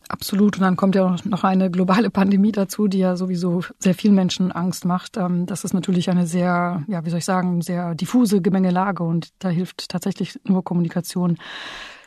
Absolut. 0.09 0.57
Und 0.57 0.63
dann 0.63 0.77
kommt 0.77 0.95
ja 0.95 1.17
noch 1.25 1.45
eine 1.45 1.71
globale 1.71 2.11
Pandemie 2.11 2.53
dazu, 2.53 2.87
die 2.87 2.99
ja 2.99 3.17
sowieso 3.17 3.63
sehr 3.79 3.95
vielen 3.95 4.15
Menschen 4.15 4.53
Angst 4.53 4.85
macht. 4.85 5.17
Ähm, 5.17 5.47
das 5.47 5.65
ist 5.65 5.75
natürlich 5.75 6.11
eine 6.11 6.27
sehr, 6.27 6.85
ja, 6.87 7.05
wie 7.05 7.11
soll 7.11 7.19
ich 7.19 7.25
sagen, 7.25 7.61
sehr 7.61 7.95
diffuse 7.95 8.41
Gemengelage 8.41 9.03
und 9.03 9.31
da 9.41 9.49
hilft 9.49 9.89
tatsächlich 9.89 10.39
nur 10.45 10.63
Kommunikation. 10.63 11.39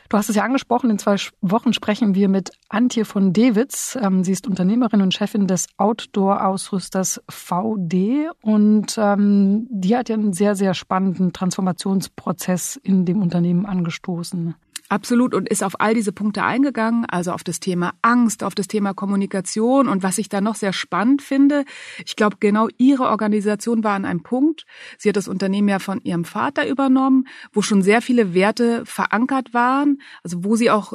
Du 0.08 0.16
hast 0.16 0.28
es 0.28 0.34
ja 0.34 0.42
angesprochen, 0.42 0.90
in 0.90 0.98
zwei 0.98 1.14
Wochen 1.40 1.72
sprechen 1.72 2.16
wir 2.16 2.28
mit 2.28 2.50
Antje 2.68 3.04
von 3.04 3.32
Dewitz. 3.32 3.96
Ähm, 4.00 4.24
sie 4.24 4.32
ist 4.32 4.48
Unternehmerin 4.48 5.02
und 5.02 5.14
Chefin 5.14 5.46
des 5.46 5.68
Outdoor-Ausrüsters 5.76 7.22
VD 7.28 8.28
und 8.42 8.96
ähm, 8.98 9.68
die 9.70 9.96
hat 9.96 10.08
ja 10.08 10.16
einen 10.16 10.32
sehr, 10.32 10.56
sehr 10.56 10.74
spannenden 10.74 11.32
Transformationsprozess 11.32 12.74
in 12.82 13.04
dem 13.04 13.22
Unternehmen 13.22 13.66
angestoßen. 13.66 14.56
Absolut 14.90 15.34
und 15.34 15.48
ist 15.48 15.62
auf 15.62 15.80
all 15.80 15.94
diese 15.94 16.10
Punkte 16.10 16.42
eingegangen, 16.42 17.06
also 17.06 17.30
auf 17.30 17.44
das 17.44 17.60
Thema 17.60 17.94
Angst, 18.02 18.42
auf 18.42 18.56
das 18.56 18.66
Thema 18.66 18.92
Kommunikation 18.92 19.86
und 19.86 20.02
was 20.02 20.18
ich 20.18 20.28
da 20.28 20.40
noch 20.40 20.56
sehr 20.56 20.72
spannend 20.72 21.22
finde, 21.22 21.64
ich 22.04 22.16
glaube 22.16 22.38
genau 22.40 22.66
ihre 22.76 23.04
Organisation 23.04 23.84
war 23.84 23.94
an 23.94 24.04
einem 24.04 24.24
Punkt, 24.24 24.66
sie 24.98 25.08
hat 25.08 25.14
das 25.14 25.28
Unternehmen 25.28 25.68
ja 25.68 25.78
von 25.78 26.00
ihrem 26.00 26.24
Vater 26.24 26.66
übernommen, 26.66 27.28
wo 27.52 27.62
schon 27.62 27.82
sehr 27.82 28.02
viele 28.02 28.34
Werte 28.34 28.84
verankert 28.84 29.54
waren, 29.54 30.02
also 30.24 30.42
wo 30.42 30.56
sie 30.56 30.72
auch 30.72 30.94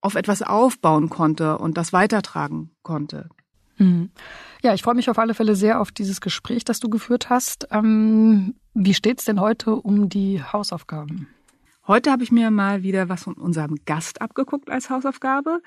auf 0.00 0.14
etwas 0.14 0.42
aufbauen 0.42 1.10
konnte 1.10 1.58
und 1.58 1.76
das 1.76 1.92
weitertragen 1.92 2.70
konnte. 2.84 3.28
Mhm. 3.78 4.10
Ja, 4.62 4.72
ich 4.72 4.82
freue 4.82 4.94
mich 4.94 5.10
auf 5.10 5.18
alle 5.18 5.34
Fälle 5.34 5.56
sehr 5.56 5.80
auf 5.80 5.90
dieses 5.90 6.20
Gespräch, 6.20 6.62
das 6.64 6.78
du 6.78 6.88
geführt 6.88 7.28
hast. 7.28 7.66
Ähm, 7.72 8.54
wie 8.72 8.94
steht's 8.94 9.24
denn 9.24 9.40
heute 9.40 9.74
um 9.74 10.08
die 10.08 10.40
Hausaufgaben? 10.44 11.26
Heute 11.86 12.12
habe 12.12 12.22
ich 12.22 12.30
mir 12.30 12.50
mal 12.50 12.82
wieder 12.82 13.08
was 13.08 13.24
von 13.24 13.34
unserem 13.34 13.76
Gast 13.84 14.22
abgeguckt 14.22 14.70
als 14.70 14.88
Hausaufgabe. 14.88 15.62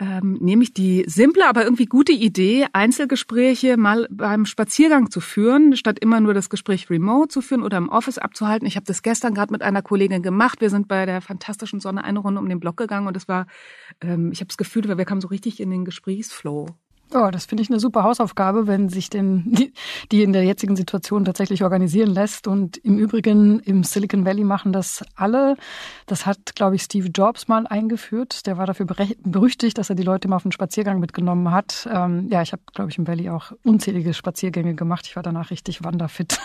Ähm, 0.00 0.38
nämlich 0.40 0.74
die 0.74 1.04
simple, 1.06 1.46
aber 1.46 1.62
irgendwie 1.62 1.86
gute 1.86 2.10
Idee, 2.10 2.66
Einzelgespräche 2.72 3.76
mal 3.76 4.08
beim 4.10 4.44
Spaziergang 4.44 5.08
zu 5.08 5.20
führen, 5.20 5.76
statt 5.76 6.00
immer 6.00 6.18
nur 6.18 6.34
das 6.34 6.50
Gespräch 6.50 6.90
remote 6.90 7.28
zu 7.28 7.40
führen 7.40 7.62
oder 7.62 7.78
im 7.78 7.88
Office 7.88 8.18
abzuhalten. 8.18 8.66
Ich 8.66 8.74
habe 8.74 8.86
das 8.86 9.02
gestern 9.02 9.34
gerade 9.34 9.52
mit 9.52 9.62
einer 9.62 9.82
Kollegin 9.82 10.22
gemacht. 10.22 10.60
Wir 10.60 10.70
sind 10.70 10.88
bei 10.88 11.06
der 11.06 11.20
fantastischen 11.20 11.78
Sonne 11.78 12.02
eine 12.02 12.18
Runde 12.18 12.40
um 12.40 12.48
den 12.48 12.58
Block 12.58 12.76
gegangen 12.76 13.06
und 13.06 13.16
es 13.16 13.28
war, 13.28 13.46
ähm, 14.00 14.32
ich 14.32 14.40
habe 14.40 14.48
das 14.48 14.56
Gefühl, 14.56 14.82
wir 14.84 15.04
kamen 15.04 15.20
so 15.20 15.28
richtig 15.28 15.60
in 15.60 15.70
den 15.70 15.84
Gesprächsflow. 15.84 16.66
Oh, 17.12 17.30
das 17.30 17.46
finde 17.46 17.62
ich 17.62 17.70
eine 17.70 17.78
super 17.78 18.02
Hausaufgabe, 18.02 18.66
wenn 18.66 18.88
sich 18.88 19.08
denn 19.08 19.44
die, 19.46 19.72
die 20.10 20.22
in 20.22 20.32
der 20.32 20.42
jetzigen 20.44 20.74
Situation 20.74 21.24
tatsächlich 21.24 21.62
organisieren 21.62 22.10
lässt. 22.10 22.48
Und 22.48 22.76
im 22.78 22.98
Übrigen 22.98 23.60
im 23.60 23.84
Silicon 23.84 24.24
Valley 24.24 24.42
machen 24.42 24.72
das 24.72 25.04
alle. 25.14 25.56
Das 26.06 26.26
hat, 26.26 26.56
glaube 26.56 26.76
ich, 26.76 26.82
Steve 26.82 27.08
Jobs 27.08 27.46
mal 27.46 27.66
eingeführt. 27.66 28.46
Der 28.46 28.58
war 28.58 28.66
dafür 28.66 28.86
berüchtigt, 28.86 29.78
dass 29.78 29.90
er 29.90 29.96
die 29.96 30.02
Leute 30.02 30.28
mal 30.28 30.36
auf 30.36 30.44
einen 30.44 30.52
Spaziergang 30.52 30.98
mitgenommen 30.98 31.50
hat. 31.50 31.88
Ähm, 31.92 32.28
ja, 32.30 32.42
ich 32.42 32.52
habe, 32.52 32.62
glaube 32.74 32.90
ich, 32.90 32.98
im 32.98 33.06
Valley 33.06 33.30
auch 33.30 33.52
unzählige 33.62 34.12
Spaziergänge 34.14 34.74
gemacht. 34.74 35.06
Ich 35.06 35.14
war 35.14 35.22
danach 35.22 35.50
richtig 35.50 35.84
wanderfit. 35.84 36.38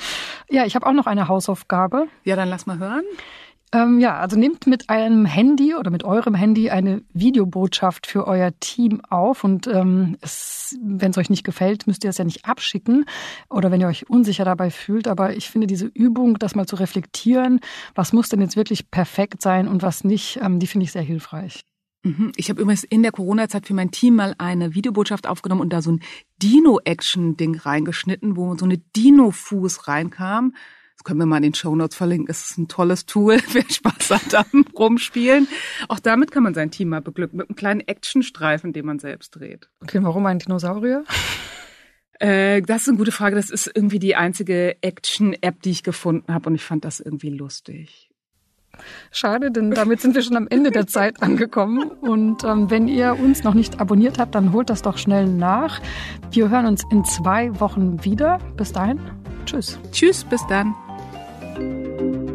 ja, 0.50 0.64
ich 0.64 0.74
habe 0.74 0.86
auch 0.86 0.92
noch 0.92 1.06
eine 1.06 1.28
Hausaufgabe. 1.28 2.08
Ja, 2.24 2.36
dann 2.36 2.48
lass 2.48 2.66
mal 2.66 2.78
hören. 2.78 3.04
Ähm, 3.72 3.98
ja, 3.98 4.18
also 4.18 4.38
nehmt 4.38 4.66
mit 4.66 4.88
einem 4.88 5.26
Handy 5.26 5.74
oder 5.74 5.90
mit 5.90 6.04
eurem 6.04 6.34
Handy 6.34 6.70
eine 6.70 7.02
Videobotschaft 7.12 8.06
für 8.06 8.26
euer 8.26 8.52
Team 8.60 9.00
auf 9.08 9.42
und 9.42 9.66
ähm, 9.66 10.16
wenn 10.82 11.10
es 11.10 11.18
euch 11.18 11.30
nicht 11.30 11.44
gefällt, 11.44 11.86
müsst 11.86 12.04
ihr 12.04 12.10
es 12.10 12.18
ja 12.18 12.24
nicht 12.24 12.44
abschicken 12.44 13.06
oder 13.50 13.72
wenn 13.72 13.80
ihr 13.80 13.88
euch 13.88 14.08
unsicher 14.08 14.44
dabei 14.44 14.70
fühlt. 14.70 15.08
Aber 15.08 15.34
ich 15.34 15.50
finde 15.50 15.66
diese 15.66 15.86
Übung, 15.86 16.38
das 16.38 16.54
mal 16.54 16.66
zu 16.66 16.76
reflektieren, 16.76 17.60
was 17.94 18.12
muss 18.12 18.28
denn 18.28 18.40
jetzt 18.40 18.56
wirklich 18.56 18.90
perfekt 18.90 19.42
sein 19.42 19.66
und 19.66 19.82
was 19.82 20.04
nicht, 20.04 20.38
ähm, 20.42 20.60
die 20.60 20.68
finde 20.68 20.84
ich 20.84 20.92
sehr 20.92 21.02
hilfreich. 21.02 21.64
Mhm. 22.04 22.30
Ich 22.36 22.50
habe 22.50 22.62
übrigens 22.62 22.84
in 22.84 23.02
der 23.02 23.10
Corona-Zeit 23.10 23.66
für 23.66 23.74
mein 23.74 23.90
Team 23.90 24.14
mal 24.14 24.36
eine 24.38 24.74
Videobotschaft 24.74 25.26
aufgenommen 25.26 25.60
und 25.60 25.72
da 25.72 25.82
so 25.82 25.90
ein 25.90 26.02
Dino-Action-Ding 26.40 27.56
reingeschnitten, 27.56 28.36
wo 28.36 28.56
so 28.56 28.64
eine 28.64 28.78
Dino-Fuß 28.78 29.88
reinkam. 29.88 30.54
Können 31.06 31.20
wir 31.20 31.26
mal 31.26 31.36
in 31.36 31.44
den 31.44 31.54
Show 31.54 31.76
Notes 31.76 31.96
verlinken. 31.96 32.26
Es 32.28 32.50
ist 32.50 32.58
ein 32.58 32.66
tolles 32.66 33.06
Tool, 33.06 33.38
wer 33.52 33.62
Spaß 33.62 34.10
hat 34.10 34.34
am 34.34 34.64
Rumspielen. 34.76 35.46
Auch 35.86 36.00
damit 36.00 36.32
kann 36.32 36.42
man 36.42 36.52
sein 36.52 36.72
Team 36.72 36.88
mal 36.88 37.00
beglücken, 37.00 37.36
mit 37.36 37.48
einem 37.48 37.54
kleinen 37.54 37.80
Actionstreifen, 37.80 38.72
den 38.72 38.84
man 38.84 38.98
selbst 38.98 39.30
dreht. 39.30 39.70
Okay, 39.80 40.00
warum 40.02 40.26
ein 40.26 40.40
Dinosaurier? 40.40 41.04
Äh, 42.18 42.60
das 42.62 42.82
ist 42.82 42.88
eine 42.88 42.96
gute 42.96 43.12
Frage. 43.12 43.36
Das 43.36 43.50
ist 43.50 43.70
irgendwie 43.72 44.00
die 44.00 44.16
einzige 44.16 44.82
Action-App, 44.82 45.62
die 45.62 45.70
ich 45.70 45.84
gefunden 45.84 46.34
habe 46.34 46.48
und 46.48 46.56
ich 46.56 46.64
fand 46.64 46.84
das 46.84 46.98
irgendwie 46.98 47.30
lustig. 47.30 48.10
Schade, 49.12 49.52
denn 49.52 49.70
damit 49.70 50.00
sind 50.00 50.16
wir 50.16 50.22
schon 50.22 50.36
am 50.36 50.48
Ende 50.48 50.72
der 50.72 50.88
Zeit 50.88 51.22
angekommen. 51.22 51.84
Und 51.84 52.42
ähm, 52.42 52.68
wenn 52.68 52.88
ihr 52.88 53.16
uns 53.16 53.44
noch 53.44 53.54
nicht 53.54 53.78
abonniert 53.80 54.18
habt, 54.18 54.34
dann 54.34 54.52
holt 54.52 54.70
das 54.70 54.82
doch 54.82 54.98
schnell 54.98 55.26
nach. 55.26 55.80
Wir 56.32 56.50
hören 56.50 56.66
uns 56.66 56.82
in 56.90 57.04
zwei 57.04 57.60
Wochen 57.60 58.04
wieder. 58.04 58.38
Bis 58.56 58.72
dahin, 58.72 58.98
tschüss. 59.44 59.78
Tschüss, 59.92 60.24
bis 60.24 60.44
dann. 60.48 60.74
Thank 61.56 62.00
you. 62.00 62.25